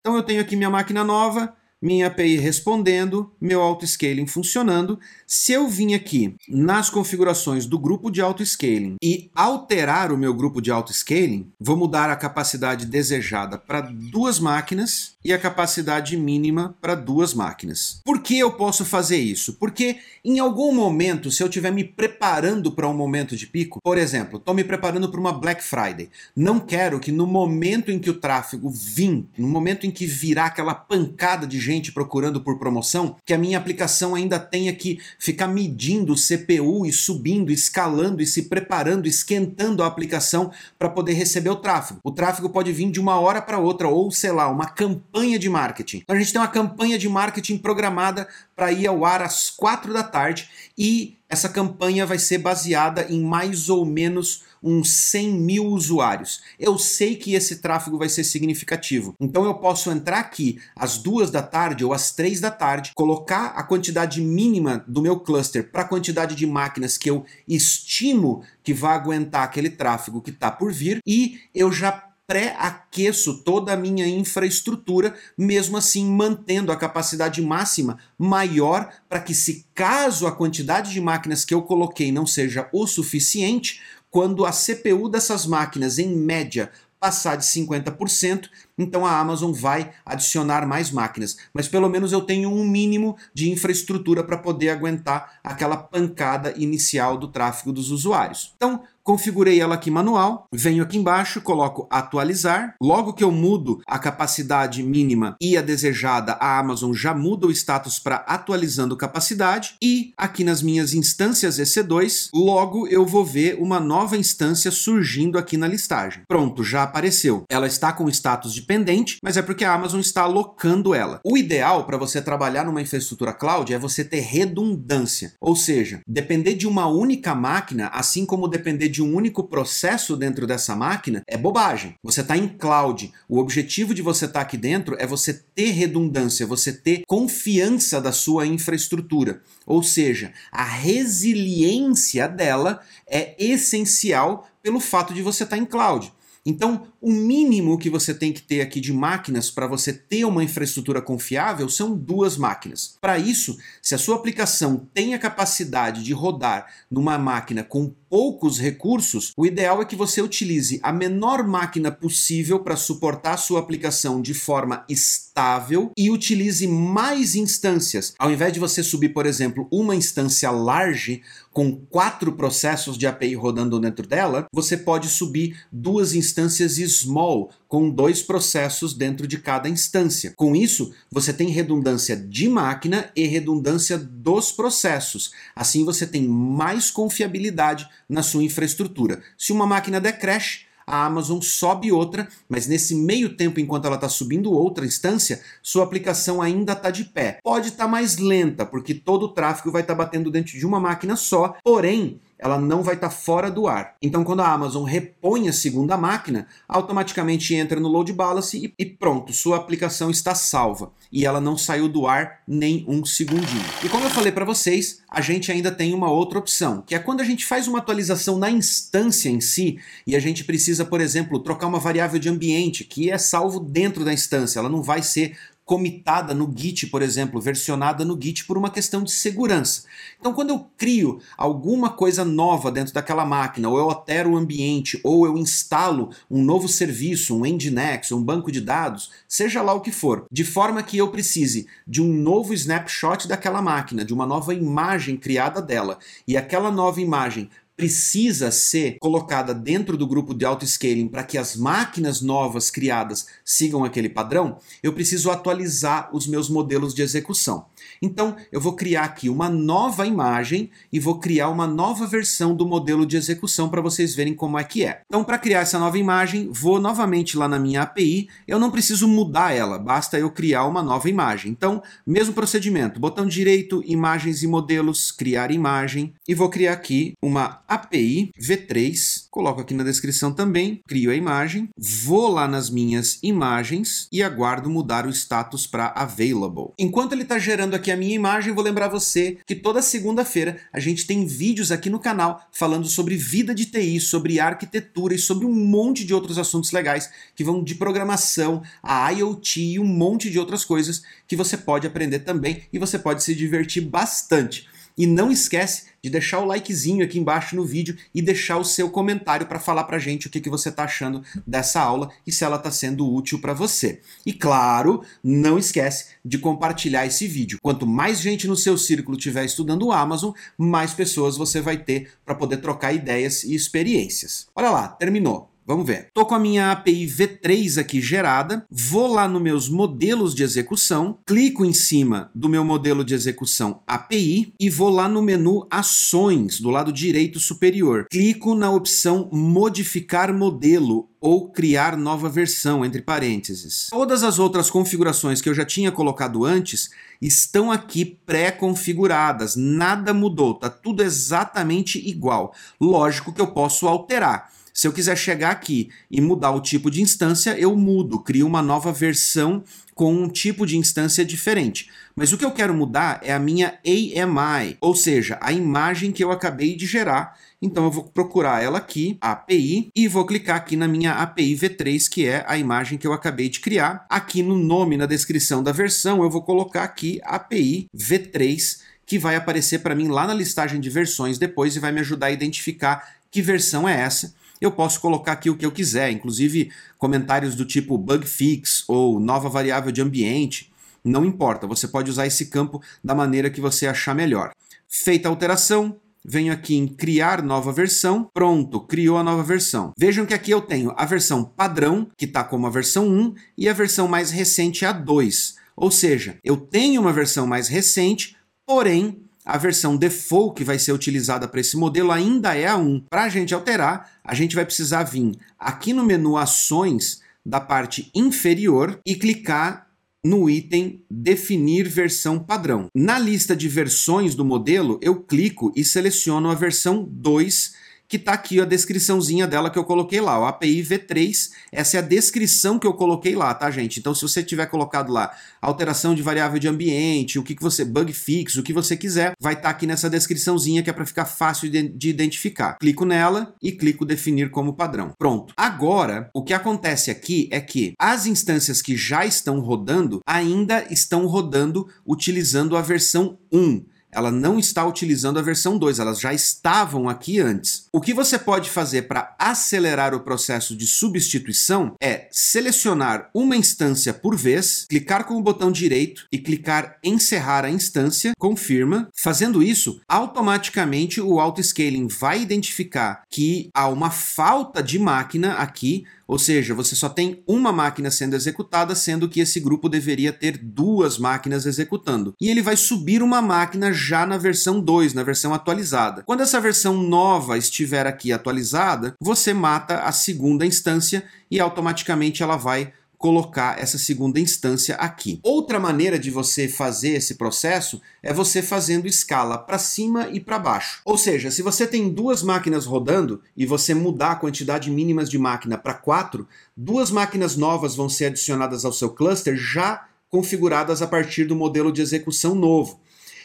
Então 0.00 0.16
eu 0.16 0.22
tenho 0.22 0.42
aqui 0.42 0.54
minha 0.54 0.68
máquina 0.68 1.02
nova, 1.02 1.56
minha 1.84 2.06
API 2.06 2.38
respondendo, 2.38 3.30
meu 3.38 3.60
auto-scaling 3.60 4.26
funcionando. 4.26 4.98
Se 5.26 5.52
eu 5.52 5.68
vim 5.68 5.92
aqui 5.92 6.34
nas 6.48 6.88
configurações 6.88 7.66
do 7.66 7.78
grupo 7.78 8.10
de 8.10 8.22
auto-scaling 8.22 8.96
e 9.02 9.30
alterar 9.34 10.10
o 10.10 10.16
meu 10.16 10.32
grupo 10.32 10.62
de 10.62 10.70
auto-scaling, 10.70 11.52
vou 11.60 11.76
mudar 11.76 12.08
a 12.08 12.16
capacidade 12.16 12.86
desejada 12.86 13.58
para 13.58 13.82
duas 13.82 14.40
máquinas 14.40 15.14
e 15.22 15.32
a 15.32 15.38
capacidade 15.38 16.16
mínima 16.16 16.76
para 16.80 16.94
duas 16.94 17.34
máquinas. 17.34 18.00
Por 18.04 18.22
que 18.22 18.38
eu 18.38 18.52
posso 18.52 18.84
fazer 18.84 19.18
isso? 19.18 19.54
Porque 19.54 19.98
em 20.24 20.38
algum 20.38 20.74
momento, 20.74 21.30
se 21.30 21.42
eu 21.42 21.48
estiver 21.48 21.70
me 21.70 21.84
preparando 21.84 22.72
para 22.72 22.88
um 22.88 22.94
momento 22.94 23.36
de 23.36 23.46
pico, 23.46 23.78
por 23.82 23.98
exemplo, 23.98 24.38
estou 24.38 24.54
me 24.54 24.64
preparando 24.64 25.10
para 25.10 25.20
uma 25.20 25.32
Black 25.32 25.62
Friday, 25.62 26.08
não 26.34 26.58
quero 26.58 26.98
que 26.98 27.12
no 27.12 27.26
momento 27.26 27.90
em 27.90 27.98
que 27.98 28.08
o 28.08 28.14
tráfego 28.14 28.70
vir, 28.70 29.26
no 29.36 29.48
momento 29.48 29.86
em 29.86 29.90
que 29.90 30.06
virar 30.06 30.46
aquela 30.46 30.74
pancada 30.74 31.46
de 31.46 31.60
gente 31.60 31.73
gente 31.74 31.92
procurando 31.92 32.40
por 32.40 32.58
promoção, 32.58 33.16
que 33.24 33.34
a 33.34 33.38
minha 33.38 33.58
aplicação 33.58 34.14
ainda 34.14 34.38
tenha 34.38 34.72
que 34.72 34.98
ficar 35.18 35.46
medindo 35.46 36.12
o 36.12 36.16
CPU 36.16 36.86
e 36.86 36.92
subindo, 36.92 37.52
escalando 37.52 38.22
e 38.22 38.26
se 38.26 38.42
preparando, 38.42 39.06
esquentando 39.06 39.82
a 39.82 39.86
aplicação 39.86 40.50
para 40.78 40.88
poder 40.88 41.12
receber 41.12 41.50
o 41.50 41.56
tráfego. 41.56 42.00
O 42.02 42.12
tráfego 42.12 42.50
pode 42.50 42.72
vir 42.72 42.90
de 42.90 43.00
uma 43.00 43.18
hora 43.18 43.40
para 43.40 43.58
outra, 43.58 43.88
ou 43.88 44.10
sei 44.10 44.32
lá, 44.32 44.48
uma 44.48 44.66
campanha 44.66 45.38
de 45.38 45.48
marketing. 45.48 45.98
Então 45.98 46.16
a 46.16 46.18
gente 46.18 46.32
tem 46.32 46.40
uma 46.40 46.48
campanha 46.48 46.98
de 46.98 47.08
marketing 47.08 47.58
programada 47.58 48.28
para 48.54 48.72
ir 48.72 48.86
ao 48.86 49.04
ar 49.04 49.22
às 49.22 49.50
quatro 49.50 49.92
da 49.92 50.02
tarde 50.02 50.48
e 50.76 51.16
essa 51.28 51.48
campanha 51.48 52.06
vai 52.06 52.18
ser 52.18 52.38
baseada 52.38 53.06
em 53.10 53.20
mais 53.20 53.68
ou 53.68 53.84
menos 53.84 54.44
uns 54.64 54.90
100 55.10 55.32
mil 55.32 55.66
usuários. 55.66 56.40
Eu 56.58 56.78
sei 56.78 57.16
que 57.16 57.34
esse 57.34 57.56
tráfego 57.56 57.98
vai 57.98 58.08
ser 58.08 58.24
significativo. 58.24 59.14
Então 59.20 59.44
eu 59.44 59.54
posso 59.54 59.90
entrar 59.90 60.18
aqui 60.18 60.58
às 60.74 60.96
duas 60.96 61.30
da 61.30 61.42
tarde 61.42 61.84
ou 61.84 61.92
às 61.92 62.12
três 62.12 62.40
da 62.40 62.50
tarde, 62.50 62.92
colocar 62.94 63.48
a 63.48 63.62
quantidade 63.62 64.22
mínima 64.22 64.82
do 64.88 65.02
meu 65.02 65.20
cluster 65.20 65.70
para 65.70 65.82
a 65.82 65.88
quantidade 65.88 66.34
de 66.34 66.46
máquinas 66.46 66.96
que 66.96 67.10
eu 67.10 67.26
estimo 67.46 68.42
que 68.62 68.72
vai 68.72 68.94
aguentar 68.94 69.44
aquele 69.44 69.68
tráfego 69.68 70.22
que 70.22 70.30
está 70.30 70.50
por 70.50 70.72
vir 70.72 71.00
e 71.06 71.38
eu 71.54 71.70
já 71.70 72.14
pré-aqueço 72.26 73.42
toda 73.42 73.72
a 73.72 73.76
minha 73.76 74.06
infraestrutura, 74.06 75.14
mesmo 75.36 75.76
assim 75.76 76.06
mantendo 76.06 76.72
a 76.72 76.76
capacidade 76.76 77.42
máxima 77.42 77.98
maior 78.18 78.90
para 79.08 79.20
que, 79.20 79.34
se 79.34 79.66
caso 79.74 80.26
a 80.26 80.32
quantidade 80.32 80.92
de 80.92 81.00
máquinas 81.00 81.44
que 81.44 81.52
eu 81.52 81.62
coloquei 81.62 82.10
não 82.10 82.26
seja 82.26 82.68
o 82.72 82.86
suficiente, 82.86 83.80
quando 84.14 84.46
a 84.46 84.52
CPU 84.52 85.08
dessas 85.08 85.44
máquinas, 85.44 85.98
em 85.98 86.14
média, 86.14 86.70
passar 87.00 87.34
de 87.34 87.44
50%, 87.44 88.48
então 88.78 89.04
a 89.04 89.18
Amazon 89.18 89.50
vai 89.50 89.90
adicionar 90.06 90.64
mais 90.68 90.92
máquinas. 90.92 91.36
Mas 91.52 91.66
pelo 91.66 91.88
menos 91.88 92.12
eu 92.12 92.20
tenho 92.20 92.48
um 92.48 92.64
mínimo 92.64 93.16
de 93.34 93.50
infraestrutura 93.50 94.22
para 94.22 94.38
poder 94.38 94.70
aguentar 94.70 95.40
aquela 95.42 95.76
pancada 95.76 96.54
inicial 96.56 97.18
do 97.18 97.26
tráfego 97.26 97.72
dos 97.72 97.90
usuários. 97.90 98.54
Então, 98.56 98.84
configurei 99.04 99.60
ela 99.60 99.74
aqui 99.74 99.90
manual, 99.90 100.48
venho 100.50 100.82
aqui 100.82 100.96
embaixo, 100.96 101.42
coloco 101.42 101.86
atualizar. 101.90 102.74
Logo 102.82 103.12
que 103.12 103.22
eu 103.22 103.30
mudo 103.30 103.80
a 103.86 103.98
capacidade 103.98 104.82
mínima 104.82 105.36
e 105.40 105.56
a 105.56 105.62
desejada, 105.62 106.32
a 106.40 106.58
Amazon 106.58 106.92
já 106.94 107.14
muda 107.14 107.46
o 107.46 107.50
status 107.50 107.98
para 107.98 108.16
atualizando 108.26 108.96
capacidade. 108.96 109.76
E 109.82 110.12
aqui 110.16 110.42
nas 110.42 110.62
minhas 110.62 110.94
instâncias 110.94 111.58
EC2, 111.58 112.30
logo 112.34 112.88
eu 112.88 113.04
vou 113.04 113.24
ver 113.24 113.58
uma 113.60 113.78
nova 113.78 114.16
instância 114.16 114.70
surgindo 114.70 115.36
aqui 115.36 115.58
na 115.58 115.68
listagem. 115.68 116.22
Pronto, 116.26 116.64
já 116.64 116.82
apareceu. 116.82 117.44
Ela 117.50 117.66
está 117.66 117.92
com 117.92 118.08
status 118.08 118.54
de 118.54 118.62
pendente, 118.62 119.18
mas 119.22 119.36
é 119.36 119.42
porque 119.42 119.64
a 119.64 119.74
Amazon 119.74 120.00
está 120.00 120.22
alocando 120.22 120.94
ela. 120.94 121.20
O 121.24 121.36
ideal 121.36 121.84
para 121.84 121.98
você 121.98 122.22
trabalhar 122.22 122.64
numa 122.64 122.80
infraestrutura 122.80 123.34
cloud 123.34 123.72
é 123.74 123.78
você 123.78 124.02
ter 124.02 124.20
redundância, 124.20 125.34
ou 125.40 125.54
seja, 125.54 126.00
depender 126.08 126.54
de 126.54 126.66
uma 126.66 126.86
única 126.86 127.34
máquina, 127.34 127.88
assim 127.88 128.24
como 128.24 128.48
depender 128.48 128.93
de 128.94 129.02
um 129.02 129.12
único 129.12 129.42
processo 129.42 130.16
dentro 130.16 130.46
dessa 130.46 130.76
máquina, 130.76 131.24
é 131.26 131.36
bobagem. 131.36 131.96
Você 132.00 132.20
está 132.20 132.36
em 132.36 132.46
cloud. 132.46 133.12
O 133.28 133.40
objetivo 133.40 133.92
de 133.92 134.00
você 134.00 134.26
estar 134.26 134.38
tá 134.38 134.42
aqui 134.42 134.56
dentro 134.56 134.94
é 135.00 135.04
você 135.04 135.34
ter 135.52 135.72
redundância, 135.72 136.46
você 136.46 136.72
ter 136.72 137.02
confiança 137.04 138.00
da 138.00 138.12
sua 138.12 138.46
infraestrutura. 138.46 139.42
Ou 139.66 139.82
seja, 139.82 140.32
a 140.52 140.62
resiliência 140.62 142.28
dela 142.28 142.80
é 143.04 143.34
essencial 143.36 144.46
pelo 144.62 144.78
fato 144.78 145.12
de 145.12 145.22
você 145.22 145.42
estar 145.42 145.56
tá 145.56 145.62
em 145.62 145.66
cloud. 145.66 146.12
Então, 146.46 146.86
o 147.04 147.12
mínimo 147.12 147.76
que 147.76 147.90
você 147.90 148.14
tem 148.14 148.32
que 148.32 148.40
ter 148.40 148.62
aqui 148.62 148.80
de 148.80 148.90
máquinas 148.90 149.50
para 149.50 149.66
você 149.66 149.92
ter 149.92 150.24
uma 150.24 150.42
infraestrutura 150.42 151.02
confiável 151.02 151.68
são 151.68 151.94
duas 151.94 152.38
máquinas. 152.38 152.96
Para 152.98 153.18
isso, 153.18 153.58
se 153.82 153.94
a 153.94 153.98
sua 153.98 154.16
aplicação 154.16 154.88
tem 154.94 155.12
a 155.12 155.18
capacidade 155.18 156.02
de 156.02 156.14
rodar 156.14 156.66
numa 156.90 157.18
máquina 157.18 157.62
com 157.62 157.92
poucos 158.08 158.58
recursos, 158.58 159.32
o 159.36 159.44
ideal 159.44 159.82
é 159.82 159.84
que 159.84 159.96
você 159.96 160.22
utilize 160.22 160.80
a 160.82 160.92
menor 160.92 161.46
máquina 161.46 161.90
possível 161.90 162.60
para 162.60 162.76
suportar 162.76 163.34
a 163.34 163.36
sua 163.36 163.60
aplicação 163.60 164.22
de 164.22 164.32
forma 164.32 164.84
estável 164.88 165.90
e 165.98 166.10
utilize 166.10 166.66
mais 166.66 167.34
instâncias. 167.34 168.14
Ao 168.18 168.30
invés 168.30 168.52
de 168.52 168.60
você 168.60 168.82
subir, 168.82 169.08
por 169.08 169.26
exemplo, 169.26 169.66
uma 169.70 169.96
instância 169.96 170.50
large 170.50 171.22
com 171.52 171.76
quatro 171.90 172.32
processos 172.32 172.96
de 172.96 173.06
API 173.06 173.34
rodando 173.34 173.80
dentro 173.80 174.06
dela, 174.06 174.46
você 174.52 174.76
pode 174.76 175.08
subir 175.08 175.56
duas 175.72 176.14
instâncias 176.14 176.78
small 176.98 177.50
com 177.68 177.90
dois 177.90 178.22
processos 178.22 178.94
dentro 178.94 179.26
de 179.26 179.38
cada 179.38 179.68
instância. 179.68 180.32
Com 180.36 180.54
isso, 180.54 180.92
você 181.10 181.32
tem 181.32 181.48
redundância 181.48 182.16
de 182.16 182.48
máquina 182.48 183.10
e 183.16 183.26
redundância 183.26 183.98
dos 183.98 184.52
processos. 184.52 185.32
Assim 185.54 185.84
você 185.84 186.06
tem 186.06 186.26
mais 186.28 186.90
confiabilidade 186.90 187.88
na 188.08 188.22
sua 188.22 188.44
infraestrutura. 188.44 189.22
Se 189.36 189.52
uma 189.52 189.66
máquina 189.66 190.00
der 190.00 190.18
crash, 190.18 190.66
a 190.86 191.06
Amazon 191.06 191.40
sobe 191.40 191.90
outra, 191.90 192.28
mas 192.48 192.66
nesse 192.66 192.94
meio 192.94 193.36
tempo, 193.36 193.58
enquanto 193.58 193.86
ela 193.86 193.94
está 193.94 194.08
subindo 194.08 194.52
outra 194.52 194.84
instância, 194.84 195.40
sua 195.62 195.84
aplicação 195.84 196.42
ainda 196.42 196.72
está 196.72 196.90
de 196.90 197.04
pé. 197.04 197.38
Pode 197.42 197.68
estar 197.68 197.84
tá 197.84 197.90
mais 197.90 198.18
lenta, 198.18 198.66
porque 198.66 198.94
todo 198.94 199.24
o 199.24 199.28
tráfego 199.28 199.70
vai 199.70 199.82
estar 199.82 199.94
tá 199.94 200.04
batendo 200.04 200.30
dentro 200.30 200.58
de 200.58 200.66
uma 200.66 200.78
máquina 200.78 201.16
só, 201.16 201.56
porém, 201.64 202.20
ela 202.38 202.58
não 202.58 202.82
vai 202.82 202.94
estar 202.94 203.08
tá 203.08 203.14
fora 203.14 203.50
do 203.50 203.66
ar. 203.66 203.94
Então, 204.02 204.24
quando 204.24 204.40
a 204.40 204.52
Amazon 204.52 204.84
repõe 204.84 205.48
a 205.48 205.52
segunda 205.52 205.96
máquina, 205.96 206.46
automaticamente 206.68 207.54
entra 207.54 207.80
no 207.80 207.88
load 207.88 208.12
balance 208.12 208.56
e, 208.56 208.74
e, 208.78 208.84
pronto, 208.84 209.32
sua 209.32 209.56
aplicação 209.56 210.10
está 210.10 210.34
salva. 210.34 210.92
E 211.10 211.24
ela 211.24 211.40
não 211.40 211.56
saiu 211.56 211.88
do 211.88 212.06
ar 212.06 212.40
nem 212.46 212.84
um 212.88 213.04
segundinho. 213.04 213.64
E 213.82 213.88
como 213.88 214.04
eu 214.04 214.10
falei 214.10 214.32
para 214.32 214.44
vocês, 214.44 215.02
a 215.08 215.20
gente 215.20 215.50
ainda 215.52 215.70
tem 215.70 215.94
uma 215.94 216.10
outra 216.10 216.38
opção, 216.38 216.82
que 216.86 216.94
é 216.94 216.98
quando 216.98 217.20
a 217.20 217.24
gente 217.24 217.46
faz 217.46 217.68
uma 217.68 217.78
atualização 217.78 218.36
na 218.36 218.50
instância 218.50 219.28
em 219.28 219.40
si 219.40 219.78
e 220.06 220.16
a 220.16 220.20
gente 220.20 220.44
precisa, 220.44 220.84
por 220.84 221.00
exemplo, 221.00 221.38
trocar 221.38 221.68
uma 221.68 221.78
variável 221.78 222.18
de 222.18 222.28
ambiente 222.28 222.84
que 222.84 223.10
é 223.10 223.16
salvo 223.16 223.60
dentro 223.60 224.04
da 224.04 224.12
instância, 224.12 224.58
ela 224.58 224.68
não 224.68 224.82
vai 224.82 225.02
ser 225.02 225.36
comitada 225.64 226.34
no 226.34 226.52
Git, 226.54 226.88
por 226.88 227.00
exemplo, 227.00 227.40
versionada 227.40 228.04
no 228.04 228.20
Git 228.20 228.44
por 228.44 228.58
uma 228.58 228.70
questão 228.70 229.02
de 229.02 229.10
segurança. 229.10 229.84
Então, 230.20 230.34
quando 230.34 230.50
eu 230.50 230.66
crio 230.76 231.20
alguma 231.36 231.90
coisa 231.90 232.24
nova 232.24 232.70
dentro 232.70 232.92
daquela 232.92 233.24
máquina, 233.24 233.68
ou 233.68 233.78
eu 233.78 233.88
altero 233.88 234.32
o 234.32 234.36
ambiente, 234.36 235.00
ou 235.02 235.24
eu 235.24 235.38
instalo 235.38 236.10
um 236.30 236.42
novo 236.42 236.68
serviço, 236.68 237.36
um 237.36 237.46
Nginx, 237.46 238.12
um 238.12 238.22
banco 238.22 238.52
de 238.52 238.60
dados, 238.60 239.10
seja 239.26 239.62
lá 239.62 239.72
o 239.72 239.80
que 239.80 239.90
for, 239.90 240.26
de 240.30 240.44
forma 240.44 240.82
que 240.82 240.98
eu 240.98 241.08
precise 241.10 241.66
de 241.86 242.02
um 242.02 242.12
novo 242.12 242.52
snapshot 242.52 243.26
daquela 243.26 243.62
máquina, 243.62 244.04
de 244.04 244.12
uma 244.12 244.26
nova 244.26 244.52
imagem 244.52 245.16
criada 245.16 245.62
dela, 245.62 245.98
e 246.28 246.36
aquela 246.36 246.70
nova 246.70 247.00
imagem 247.00 247.48
precisa 247.76 248.50
ser 248.50 248.98
colocada 249.00 249.52
dentro 249.52 249.96
do 249.96 250.06
grupo 250.06 250.32
de 250.32 250.44
auto-scaling 250.44 251.08
para 251.08 251.24
que 251.24 251.36
as 251.36 251.56
máquinas 251.56 252.20
novas 252.20 252.70
criadas 252.70 253.26
sigam 253.44 253.84
aquele 253.84 254.08
padrão, 254.08 254.58
eu 254.82 254.92
preciso 254.92 255.30
atualizar 255.30 256.10
os 256.14 256.26
meus 256.26 256.48
modelos 256.48 256.94
de 256.94 257.02
execução. 257.02 257.66
Então, 258.04 258.36
eu 258.52 258.60
vou 258.60 258.74
criar 258.74 259.04
aqui 259.04 259.30
uma 259.30 259.48
nova 259.48 260.06
imagem 260.06 260.70
e 260.92 261.00
vou 261.00 261.18
criar 261.18 261.48
uma 261.48 261.66
nova 261.66 262.06
versão 262.06 262.54
do 262.54 262.66
modelo 262.66 263.06
de 263.06 263.16
execução 263.16 263.68
para 263.68 263.80
vocês 263.80 264.14
verem 264.14 264.34
como 264.34 264.58
é 264.58 264.64
que 264.64 264.84
é. 264.84 265.00
Então, 265.06 265.24
para 265.24 265.38
criar 265.38 265.60
essa 265.60 265.78
nova 265.78 265.98
imagem, 265.98 266.50
vou 266.52 266.78
novamente 266.78 267.36
lá 267.36 267.48
na 267.48 267.58
minha 267.58 267.82
API, 267.82 268.28
eu 268.46 268.58
não 268.58 268.70
preciso 268.70 269.08
mudar 269.08 269.52
ela, 269.52 269.78
basta 269.78 270.18
eu 270.18 270.30
criar 270.30 270.66
uma 270.66 270.82
nova 270.82 271.08
imagem. 271.08 271.50
Então, 271.50 271.82
mesmo 272.06 272.34
procedimento, 272.34 273.00
botão 273.00 273.26
direito, 273.26 273.82
imagens 273.86 274.42
e 274.42 274.46
modelos, 274.46 275.10
criar 275.10 275.50
imagem, 275.50 276.12
e 276.28 276.34
vou 276.34 276.50
criar 276.50 276.74
aqui 276.74 277.14
uma 277.22 277.62
API 277.66 278.30
V3, 278.38 279.26
coloco 279.30 279.60
aqui 279.60 279.72
na 279.72 279.84
descrição 279.84 280.30
também, 280.30 280.80
crio 280.86 281.10
a 281.10 281.14
imagem, 281.14 281.68
vou 281.76 282.28
lá 282.28 282.46
nas 282.46 282.68
minhas 282.68 283.18
imagens 283.22 284.08
e 284.12 284.22
aguardo 284.22 284.68
mudar 284.68 285.06
o 285.06 285.10
status 285.10 285.66
para 285.66 285.86
available. 285.88 286.72
Enquanto 286.78 287.12
ele 287.12 287.22
está 287.22 287.38
gerando 287.38 287.74
aqui 287.74 287.90
a 287.90 287.93
minha 287.96 288.14
imagem, 288.14 288.52
vou 288.52 288.64
lembrar 288.64 288.88
você 288.88 289.38
que 289.46 289.54
toda 289.54 289.82
segunda-feira 289.82 290.58
a 290.72 290.80
gente 290.80 291.06
tem 291.06 291.26
vídeos 291.26 291.72
aqui 291.72 291.88
no 291.90 291.98
canal 291.98 292.48
falando 292.52 292.86
sobre 292.86 293.16
vida 293.16 293.54
de 293.54 293.66
TI, 293.66 294.00
sobre 294.00 294.40
arquitetura 294.40 295.14
e 295.14 295.18
sobre 295.18 295.46
um 295.46 295.52
monte 295.52 296.04
de 296.04 296.14
outros 296.14 296.38
assuntos 296.38 296.72
legais 296.72 297.10
que 297.34 297.44
vão 297.44 297.62
de 297.62 297.74
programação 297.74 298.62
a 298.82 299.10
IoT 299.10 299.60
e 299.60 299.78
um 299.78 299.84
monte 299.84 300.30
de 300.30 300.38
outras 300.38 300.64
coisas 300.64 301.02
que 301.26 301.36
você 301.36 301.56
pode 301.56 301.86
aprender 301.86 302.20
também 302.20 302.62
e 302.72 302.78
você 302.78 302.98
pode 302.98 303.22
se 303.22 303.34
divertir 303.34 303.82
bastante. 303.82 304.68
E 304.96 305.06
não 305.06 305.30
esquece 305.30 305.84
de 306.02 306.10
deixar 306.10 306.40
o 306.40 306.44
likezinho 306.44 307.04
aqui 307.04 307.18
embaixo 307.18 307.56
no 307.56 307.64
vídeo 307.64 307.96
e 308.14 308.20
deixar 308.20 308.58
o 308.58 308.64
seu 308.64 308.90
comentário 308.90 309.46
para 309.46 309.58
falar 309.58 309.84
pra 309.84 309.98
gente 309.98 310.26
o 310.26 310.30
que, 310.30 310.40
que 310.40 310.50
você 310.50 310.68
está 310.68 310.84
achando 310.84 311.22
dessa 311.46 311.80
aula 311.80 312.10
e 312.26 312.30
se 312.30 312.44
ela 312.44 312.56
está 312.56 312.70
sendo 312.70 313.10
útil 313.10 313.40
para 313.40 313.54
você. 313.54 314.00
E 314.24 314.32
claro, 314.32 315.02
não 315.22 315.58
esquece 315.58 316.14
de 316.24 316.38
compartilhar 316.38 317.06
esse 317.06 317.26
vídeo. 317.26 317.58
Quanto 317.62 317.86
mais 317.86 318.20
gente 318.20 318.46
no 318.46 318.56
seu 318.56 318.76
círculo 318.76 319.16
estiver 319.16 319.44
estudando 319.44 319.86
o 319.86 319.92
Amazon, 319.92 320.32
mais 320.58 320.92
pessoas 320.92 321.36
você 321.36 321.60
vai 321.60 321.78
ter 321.78 322.12
para 322.24 322.34
poder 322.34 322.58
trocar 322.58 322.92
ideias 322.92 323.44
e 323.44 323.54
experiências. 323.54 324.46
Olha 324.54 324.70
lá, 324.70 324.88
terminou. 324.88 325.53
Vamos 325.66 325.86
ver. 325.86 326.08
Estou 326.08 326.26
com 326.26 326.34
a 326.34 326.38
minha 326.38 326.72
API 326.72 327.06
V3 327.06 327.80
aqui 327.80 327.98
gerada, 327.98 328.66
vou 328.70 329.06
lá 329.06 329.26
nos 329.26 329.40
meus 329.40 329.68
modelos 329.68 330.34
de 330.34 330.42
execução, 330.42 331.18
clico 331.26 331.64
em 331.64 331.72
cima 331.72 332.30
do 332.34 332.50
meu 332.50 332.62
modelo 332.62 333.02
de 333.02 333.14
execução 333.14 333.80
API 333.86 334.52
e 334.60 334.68
vou 334.68 334.90
lá 334.90 335.08
no 335.08 335.22
menu 335.22 335.66
Ações, 335.70 336.60
do 336.60 336.68
lado 336.68 336.92
direito 336.92 337.40
superior. 337.40 338.06
Clico 338.10 338.54
na 338.54 338.70
opção 338.70 339.30
Modificar 339.32 340.34
modelo 340.34 341.08
ou 341.18 341.50
criar 341.50 341.96
nova 341.96 342.28
versão, 342.28 342.84
entre 342.84 343.00
parênteses. 343.00 343.88
Todas 343.88 344.22
as 344.22 344.38
outras 344.38 344.70
configurações 344.70 345.40
que 345.40 345.48
eu 345.48 345.54
já 345.54 345.64
tinha 345.64 345.90
colocado 345.90 346.44
antes 346.44 346.90
estão 347.22 347.72
aqui 347.72 348.04
pré-configuradas, 348.04 349.56
nada 349.56 350.12
mudou, 350.12 350.52
tá 350.52 350.68
tudo 350.68 351.02
exatamente 351.02 351.98
igual. 352.06 352.54
Lógico 352.78 353.32
que 353.32 353.40
eu 353.40 353.46
posso 353.46 353.88
alterar. 353.88 354.52
Se 354.76 354.88
eu 354.88 354.92
quiser 354.92 355.16
chegar 355.16 355.52
aqui 355.52 355.88
e 356.10 356.20
mudar 356.20 356.50
o 356.50 356.60
tipo 356.60 356.90
de 356.90 357.00
instância, 357.00 357.56
eu 357.56 357.76
mudo, 357.76 358.18
crio 358.18 358.44
uma 358.44 358.60
nova 358.60 358.92
versão 358.92 359.62
com 359.94 360.12
um 360.12 360.28
tipo 360.28 360.66
de 360.66 360.76
instância 360.76 361.24
diferente. 361.24 361.88
Mas 362.16 362.32
o 362.32 362.36
que 362.36 362.44
eu 362.44 362.50
quero 362.50 362.74
mudar 362.74 363.20
é 363.22 363.32
a 363.32 363.38
minha 363.38 363.78
AMI, 363.86 364.76
ou 364.80 364.96
seja, 364.96 365.38
a 365.40 365.52
imagem 365.52 366.10
que 366.10 366.24
eu 366.24 366.32
acabei 366.32 366.74
de 366.74 366.86
gerar. 366.86 367.38
Então 367.62 367.84
eu 367.84 367.90
vou 367.92 368.02
procurar 368.02 368.64
ela 368.64 368.78
aqui, 368.78 369.16
API, 369.20 369.90
e 369.94 370.08
vou 370.08 370.26
clicar 370.26 370.56
aqui 370.56 370.74
na 370.74 370.88
minha 370.88 371.12
API 371.12 371.54
V3, 371.54 372.08
que 372.10 372.26
é 372.26 372.44
a 372.44 372.58
imagem 372.58 372.98
que 372.98 373.06
eu 373.06 373.12
acabei 373.12 373.48
de 373.48 373.60
criar. 373.60 374.04
Aqui 374.10 374.42
no 374.42 374.58
nome, 374.58 374.96
na 374.96 375.06
descrição 375.06 375.62
da 375.62 375.70
versão, 375.70 376.20
eu 376.24 376.28
vou 376.28 376.42
colocar 376.42 376.82
aqui 376.82 377.20
API 377.22 377.86
V3, 377.96 378.80
que 379.06 379.20
vai 379.20 379.36
aparecer 379.36 379.78
para 379.78 379.94
mim 379.94 380.08
lá 380.08 380.26
na 380.26 380.34
listagem 380.34 380.80
de 380.80 380.90
versões 380.90 381.38
depois 381.38 381.76
e 381.76 381.78
vai 381.78 381.92
me 381.92 382.00
ajudar 382.00 382.26
a 382.26 382.32
identificar 382.32 383.14
que 383.30 383.40
versão 383.40 383.88
é 383.88 384.00
essa 384.00 384.34
eu 384.66 384.72
posso 384.72 385.00
colocar 385.00 385.32
aqui 385.32 385.50
o 385.50 385.56
que 385.56 385.66
eu 385.66 385.72
quiser, 385.72 386.10
inclusive 386.10 386.70
comentários 386.98 387.54
do 387.54 387.64
tipo 387.64 387.98
bug 387.98 388.26
fix 388.26 388.84
ou 388.88 389.18
nova 389.20 389.48
variável 389.48 389.92
de 389.92 390.00
ambiente. 390.00 390.72
Não 391.04 391.24
importa, 391.24 391.66
você 391.66 391.86
pode 391.86 392.10
usar 392.10 392.26
esse 392.26 392.46
campo 392.46 392.82
da 393.02 393.14
maneira 393.14 393.50
que 393.50 393.60
você 393.60 393.86
achar 393.86 394.14
melhor. 394.14 394.52
Feita 394.88 395.28
a 395.28 395.30
alteração, 395.30 395.96
venho 396.24 396.52
aqui 396.52 396.74
em 396.74 396.88
criar 396.88 397.42
nova 397.42 397.72
versão, 397.72 398.30
pronto, 398.32 398.80
criou 398.80 399.18
a 399.18 399.22
nova 399.22 399.42
versão. 399.42 399.92
Vejam 399.98 400.24
que 400.24 400.32
aqui 400.32 400.50
eu 400.50 400.62
tenho 400.62 400.94
a 400.96 401.04
versão 401.04 401.44
padrão, 401.44 402.08
que 402.16 402.24
está 402.24 402.42
como 402.42 402.66
a 402.66 402.70
versão 402.70 403.06
1, 403.06 403.34
e 403.58 403.68
a 403.68 403.74
versão 403.74 404.08
mais 404.08 404.30
recente, 404.30 404.86
a 404.86 404.92
2. 404.92 405.56
Ou 405.76 405.90
seja, 405.90 406.38
eu 406.42 406.56
tenho 406.56 407.00
uma 407.00 407.12
versão 407.12 407.46
mais 407.46 407.68
recente, 407.68 408.36
porém 408.66 409.20
a 409.44 409.58
versão 409.58 409.96
default 409.96 410.56
que 410.56 410.64
vai 410.64 410.78
ser 410.78 410.92
utilizada 410.92 411.46
para 411.46 411.60
esse 411.60 411.76
modelo 411.76 412.10
ainda 412.10 412.56
é 412.56 412.66
a 412.66 412.76
1. 412.76 413.04
Para 413.10 413.24
a 413.24 413.28
gente 413.28 413.54
alterar, 413.54 414.10
a 414.24 414.34
gente 414.34 414.54
vai 414.54 414.64
precisar 414.64 415.04
vir 415.04 415.36
aqui 415.58 415.92
no 415.92 416.04
menu 416.04 416.36
Ações 416.36 417.22
da 417.44 417.60
parte 417.60 418.10
inferior 418.14 418.98
e 419.04 419.14
clicar 419.14 419.86
no 420.24 420.48
item 420.48 421.04
Definir 421.10 421.86
versão 421.86 422.38
padrão. 422.38 422.86
Na 422.94 423.18
lista 423.18 423.54
de 423.54 423.68
versões 423.68 424.34
do 424.34 424.44
modelo, 424.44 424.98
eu 425.02 425.20
clico 425.20 425.70
e 425.76 425.84
seleciono 425.84 426.50
a 426.50 426.54
versão 426.54 427.06
2 427.06 427.74
que 428.08 428.16
está 428.16 428.32
aqui 428.32 428.60
a 428.60 428.64
descriçãozinha 428.64 429.46
dela 429.46 429.70
que 429.70 429.78
eu 429.78 429.84
coloquei 429.84 430.20
lá, 430.20 430.38
o 430.38 430.44
API 430.44 430.82
V3, 430.82 431.50
essa 431.72 431.96
é 431.96 432.00
a 432.00 432.02
descrição 432.02 432.78
que 432.78 432.86
eu 432.86 432.94
coloquei 432.94 433.34
lá, 433.34 433.52
tá, 433.54 433.70
gente? 433.70 433.98
Então, 433.98 434.14
se 434.14 434.22
você 434.22 434.42
tiver 434.42 434.66
colocado 434.66 435.12
lá 435.12 435.34
alteração 435.60 436.14
de 436.14 436.22
variável 436.22 436.58
de 436.58 436.68
ambiente, 436.68 437.38
o 437.38 437.42
que, 437.42 437.54
que 437.54 437.62
você, 437.62 437.84
bug 437.84 438.12
fix, 438.12 438.56
o 438.56 438.62
que 438.62 438.72
você 438.72 438.96
quiser, 438.96 439.32
vai 439.40 439.54
estar 439.54 439.64
tá 439.64 439.70
aqui 439.70 439.86
nessa 439.86 440.10
descriçãozinha 440.10 440.82
que 440.82 440.90
é 440.90 440.92
para 440.92 441.06
ficar 441.06 441.24
fácil 441.24 441.70
de, 441.70 441.88
de 441.88 442.08
identificar. 442.08 442.78
Clico 442.78 443.04
nela 443.04 443.54
e 443.62 443.72
clico 443.72 444.04
definir 444.04 444.50
como 444.50 444.74
padrão. 444.74 445.12
Pronto. 445.18 445.52
Agora, 445.56 446.30
o 446.34 446.42
que 446.42 446.52
acontece 446.52 447.10
aqui 447.10 447.48
é 447.50 447.60
que 447.60 447.94
as 447.98 448.26
instâncias 448.26 448.82
que 448.82 448.96
já 448.96 449.24
estão 449.24 449.60
rodando 449.60 450.20
ainda 450.26 450.84
estão 450.90 451.26
rodando 451.26 451.88
utilizando 452.06 452.76
a 452.76 452.82
versão 452.82 453.38
1 453.52 453.93
ela 454.14 454.30
não 454.30 454.58
está 454.58 454.84
utilizando 454.86 455.38
a 455.38 455.42
versão 455.42 455.76
2, 455.76 455.98
elas 455.98 456.20
já 456.20 456.32
estavam 456.32 457.08
aqui 457.08 457.40
antes. 457.40 457.86
O 457.92 458.00
que 458.00 458.14
você 458.14 458.38
pode 458.38 458.70
fazer 458.70 459.02
para 459.02 459.34
acelerar 459.38 460.14
o 460.14 460.20
processo 460.20 460.76
de 460.76 460.86
substituição 460.86 461.94
é 462.00 462.28
selecionar 462.30 463.30
uma 463.34 463.56
instância 463.56 464.14
por 464.14 464.36
vez, 464.36 464.86
clicar 464.88 465.24
com 465.24 465.34
o 465.34 465.42
botão 465.42 465.70
direito 465.70 466.26
e 466.30 466.38
clicar 466.38 466.98
encerrar 467.02 467.64
a 467.64 467.70
instância, 467.70 468.32
confirma. 468.38 469.08
Fazendo 469.14 469.62
isso, 469.62 470.00
automaticamente 470.08 471.20
o 471.20 471.40
auto-scaling 471.40 472.08
vai 472.08 472.40
identificar 472.40 473.22
que 473.28 473.68
há 473.74 473.88
uma 473.88 474.10
falta 474.10 474.82
de 474.82 474.98
máquina 474.98 475.54
aqui 475.54 476.04
ou 476.26 476.38
seja, 476.38 476.74
você 476.74 476.94
só 476.94 477.08
tem 477.08 477.42
uma 477.46 477.72
máquina 477.72 478.10
sendo 478.10 478.34
executada, 478.34 478.94
sendo 478.94 479.28
que 479.28 479.40
esse 479.40 479.60
grupo 479.60 479.88
deveria 479.88 480.32
ter 480.32 480.58
duas 480.58 481.18
máquinas 481.18 481.66
executando. 481.66 482.34
E 482.40 482.48
ele 482.48 482.62
vai 482.62 482.76
subir 482.76 483.22
uma 483.22 483.42
máquina 483.42 483.92
já 483.92 484.26
na 484.26 484.38
versão 484.38 484.80
2, 484.80 485.14
na 485.14 485.22
versão 485.22 485.52
atualizada. 485.52 486.22
Quando 486.24 486.42
essa 486.42 486.60
versão 486.60 486.96
nova 486.96 487.58
estiver 487.58 488.06
aqui 488.06 488.32
atualizada, 488.32 489.14
você 489.20 489.52
mata 489.52 490.00
a 490.00 490.12
segunda 490.12 490.66
instância 490.66 491.24
e 491.50 491.60
automaticamente 491.60 492.42
ela 492.42 492.56
vai 492.56 492.92
colocar 493.24 493.80
essa 493.80 493.96
segunda 493.96 494.38
instância 494.38 494.96
aqui. 494.96 495.40
Outra 495.42 495.80
maneira 495.80 496.18
de 496.18 496.30
você 496.30 496.68
fazer 496.68 497.12
esse 497.12 497.36
processo 497.36 497.98
é 498.22 498.34
você 498.34 498.60
fazendo 498.60 499.06
escala 499.06 499.56
para 499.56 499.78
cima 499.78 500.28
e 500.28 500.38
para 500.38 500.58
baixo. 500.58 501.00
Ou 501.06 501.16
seja, 501.16 501.50
se 501.50 501.62
você 501.62 501.86
tem 501.86 502.10
duas 502.10 502.42
máquinas 502.42 502.84
rodando 502.84 503.40
e 503.56 503.64
você 503.64 503.94
mudar 503.94 504.32
a 504.32 504.36
quantidade 504.36 504.90
mínima 504.90 505.24
de 505.24 505.38
máquina 505.38 505.78
para 505.78 505.94
quatro, 505.94 506.46
duas 506.76 507.10
máquinas 507.10 507.56
novas 507.56 507.96
vão 507.96 508.10
ser 508.10 508.26
adicionadas 508.26 508.84
ao 508.84 508.92
seu 508.92 509.08
cluster 509.08 509.56
já 509.56 510.06
configuradas 510.28 511.00
a 511.00 511.06
partir 511.06 511.46
do 511.46 511.56
modelo 511.56 511.90
de 511.90 512.02
execução 512.02 512.54
novo. 512.54 513.00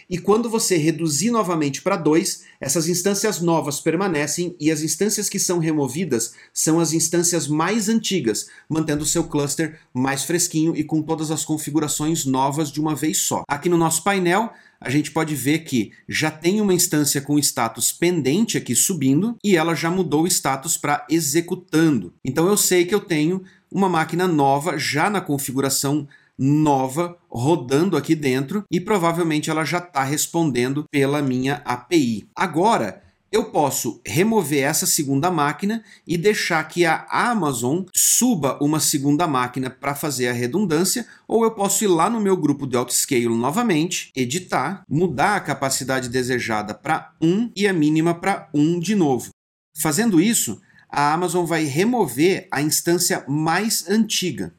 E 0.09 0.17
quando 0.17 0.49
você 0.49 0.75
reduzir 0.75 1.29
novamente 1.29 1.83
para 1.83 1.95
2, 1.95 2.43
essas 2.59 2.89
instâncias 2.89 3.39
novas 3.39 3.79
permanecem 3.79 4.55
e 4.59 4.71
as 4.71 4.81
instâncias 4.81 5.29
que 5.29 5.37
são 5.37 5.59
removidas 5.59 6.33
são 6.51 6.79
as 6.79 6.93
instâncias 6.93 7.47
mais 7.47 7.87
antigas, 7.87 8.47
mantendo 8.67 9.03
o 9.03 9.07
seu 9.07 9.25
cluster 9.25 9.79
mais 9.93 10.23
fresquinho 10.23 10.75
e 10.75 10.83
com 10.83 11.03
todas 11.03 11.29
as 11.29 11.45
configurações 11.45 12.25
novas 12.25 12.71
de 12.71 12.81
uma 12.81 12.95
vez 12.95 13.19
só. 13.19 13.43
Aqui 13.47 13.69
no 13.69 13.77
nosso 13.77 14.03
painel, 14.03 14.51
a 14.81 14.89
gente 14.89 15.11
pode 15.11 15.35
ver 15.35 15.59
que 15.59 15.91
já 16.07 16.31
tem 16.31 16.59
uma 16.59 16.73
instância 16.73 17.21
com 17.21 17.37
status 17.37 17.91
pendente 17.91 18.57
aqui 18.57 18.75
subindo 18.75 19.37
e 19.43 19.55
ela 19.55 19.75
já 19.75 19.91
mudou 19.91 20.23
o 20.23 20.27
status 20.27 20.75
para 20.75 21.05
executando. 21.07 22.13
Então 22.25 22.47
eu 22.47 22.57
sei 22.57 22.83
que 22.83 22.95
eu 22.95 22.99
tenho 23.01 23.43
uma 23.71 23.87
máquina 23.87 24.27
nova 24.27 24.75
já 24.75 25.07
na 25.07 25.21
configuração 25.21 26.07
nova 26.39 27.17
rodando 27.29 27.97
aqui 27.97 28.15
dentro 28.15 28.63
e 28.71 28.79
provavelmente 28.79 29.49
ela 29.49 29.65
já 29.65 29.79
está 29.79 30.03
respondendo 30.03 30.85
pela 30.89 31.21
minha 31.21 31.61
API. 31.65 32.29
Agora, 32.33 33.03
eu 33.31 33.45
posso 33.45 34.01
remover 34.03 34.63
essa 34.63 34.87
segunda 34.87 35.29
máquina 35.29 35.83
e 36.07 36.17
deixar 36.17 36.63
que 36.67 36.83
a 36.85 37.05
Amazon 37.11 37.83
suba 37.95 38.57
uma 38.59 38.79
segunda 38.79 39.27
máquina 39.27 39.69
para 39.69 39.93
fazer 39.93 40.29
a 40.29 40.33
redundância, 40.33 41.05
ou 41.27 41.43
eu 41.43 41.51
posso 41.51 41.83
ir 41.83 41.87
lá 41.87 42.09
no 42.09 42.19
meu 42.19 42.35
grupo 42.35 42.65
de 42.65 42.75
autoscale 42.75 43.27
novamente, 43.27 44.11
editar, 44.15 44.83
mudar 44.89 45.35
a 45.35 45.41
capacidade 45.41 46.09
desejada 46.09 46.73
para 46.73 47.13
1 47.21 47.51
e 47.55 47.67
a 47.67 47.73
mínima 47.73 48.15
para 48.15 48.49
1 48.51 48.79
de 48.79 48.95
novo. 48.95 49.29
Fazendo 49.79 50.19
isso, 50.19 50.59
a 50.89 51.13
Amazon 51.13 51.45
vai 51.45 51.65
remover 51.65 52.47
a 52.51 52.63
instância 52.63 53.23
mais 53.27 53.87
antiga. 53.87 54.55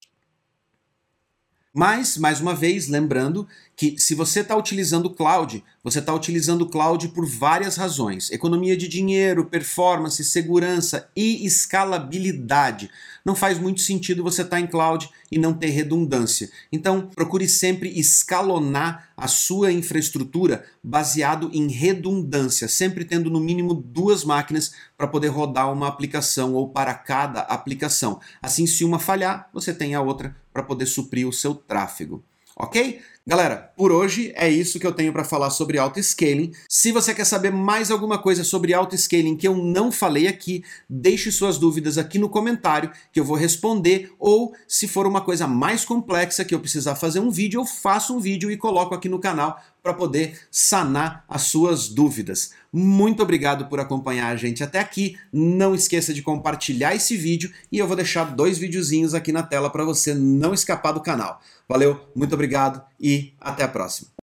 Mas, 1.73 2.17
mais 2.17 2.41
uma 2.41 2.55
vez, 2.55 2.89
lembrando 2.89 3.47
que 3.81 3.99
se 3.99 4.15
você 4.15 4.41
está 4.41 4.55
utilizando 4.55 5.07
o 5.07 5.15
cloud, 5.15 5.65
você 5.83 6.01
está 6.01 6.13
utilizando 6.13 6.61
o 6.61 6.69
cloud 6.69 7.09
por 7.09 7.25
várias 7.25 7.77
razões: 7.77 8.31
economia 8.31 8.77
de 8.77 8.87
dinheiro, 8.87 9.47
performance, 9.47 10.23
segurança 10.23 11.09
e 11.17 11.47
escalabilidade. 11.47 12.91
Não 13.25 13.35
faz 13.35 13.59
muito 13.59 13.81
sentido 13.81 14.23
você 14.23 14.43
estar 14.43 14.59
tá 14.59 14.61
em 14.61 14.67
cloud 14.67 15.09
e 15.33 15.39
não 15.39 15.55
ter 15.55 15.69
redundância. 15.69 16.51
Então, 16.71 17.07
procure 17.07 17.49
sempre 17.49 17.99
escalonar 17.99 19.09
a 19.17 19.27
sua 19.27 19.73
infraestrutura 19.73 20.63
baseado 20.85 21.51
em 21.51 21.67
redundância, 21.69 22.69
sempre 22.69 23.07
tendo 23.07 23.31
no 23.31 23.41
mínimo 23.41 23.73
duas 23.73 24.25
máquinas 24.25 24.73
para 24.95 25.09
poder 25.09 25.29
rodar 25.29 25.73
uma 25.73 25.89
aplicação 25.89 26.53
ou 26.53 26.69
para 26.69 26.93
cada 26.93 27.41
aplicação. 27.41 28.21
Assim, 28.43 28.67
se 28.67 28.85
uma 28.85 28.99
falhar, 28.99 29.49
você 29.55 29.73
tem 29.73 29.95
a 29.95 30.03
outra 30.03 30.37
para 30.53 30.63
poder 30.63 30.85
suprir 30.85 31.27
o 31.27 31.33
seu 31.33 31.55
tráfego. 31.55 32.23
Ok? 32.55 33.01
Galera, 33.31 33.73
por 33.77 33.93
hoje 33.93 34.33
é 34.35 34.51
isso 34.51 34.81
que 34.81 34.85
eu 34.85 34.91
tenho 34.91 35.13
para 35.13 35.23
falar 35.23 35.51
sobre 35.51 35.79
auto-scaling. 35.79 36.51
Se 36.69 36.91
você 36.91 37.15
quer 37.15 37.25
saber 37.25 37.53
mais 37.53 37.89
alguma 37.89 38.19
coisa 38.19 38.43
sobre 38.43 38.75
auto-scaling 38.75 39.37
que 39.37 39.47
eu 39.47 39.57
não 39.57 39.93
falei 39.93 40.27
aqui, 40.27 40.65
deixe 40.89 41.31
suas 41.31 41.57
dúvidas 41.57 41.97
aqui 41.97 42.19
no 42.19 42.29
comentário 42.29 42.91
que 43.13 43.21
eu 43.21 43.25
vou 43.25 43.37
responder. 43.37 44.13
Ou, 44.19 44.53
se 44.67 44.89
for 44.89 45.07
uma 45.07 45.21
coisa 45.21 45.47
mais 45.47 45.85
complexa 45.85 46.45
que 46.45 46.53
eu 46.53 46.59
precisar 46.59 46.97
fazer 46.97 47.21
um 47.21 47.31
vídeo, 47.31 47.61
eu 47.61 47.65
faço 47.65 48.17
um 48.17 48.19
vídeo 48.19 48.51
e 48.51 48.57
coloco 48.57 48.97
aqui 48.97 49.09
no 49.09 49.21
canal 49.21 49.63
para 49.83 49.95
poder 49.95 50.39
sanar 50.51 51.25
as 51.29 51.43
suas 51.43 51.89
dúvidas. 51.89 52.53
Muito 52.73 53.23
obrigado 53.23 53.67
por 53.67 53.81
acompanhar 53.81 54.29
a 54.29 54.37
gente 54.37 54.63
até 54.63 54.79
aqui. 54.79 55.17
Não 55.33 55.75
esqueça 55.75 56.15
de 56.15 56.23
compartilhar 56.23 56.95
esse 56.95 57.17
vídeo 57.17 57.51
e 57.71 57.79
eu 57.79 57.87
vou 57.87 57.97
deixar 57.97 58.25
dois 58.25 58.59
videozinhos 58.59 59.15
aqui 59.15 59.33
na 59.33 59.43
tela 59.43 59.71
para 59.71 59.85
você 59.85 60.15
não 60.15 60.55
escapar 60.55 60.93
do 60.93 61.01
canal. 61.01 61.41
Valeu, 61.69 62.01
muito 62.15 62.35
obrigado 62.35 62.83
e 63.01 63.33
até 63.41 63.63
a 63.63 63.69
próxima. 63.69 64.11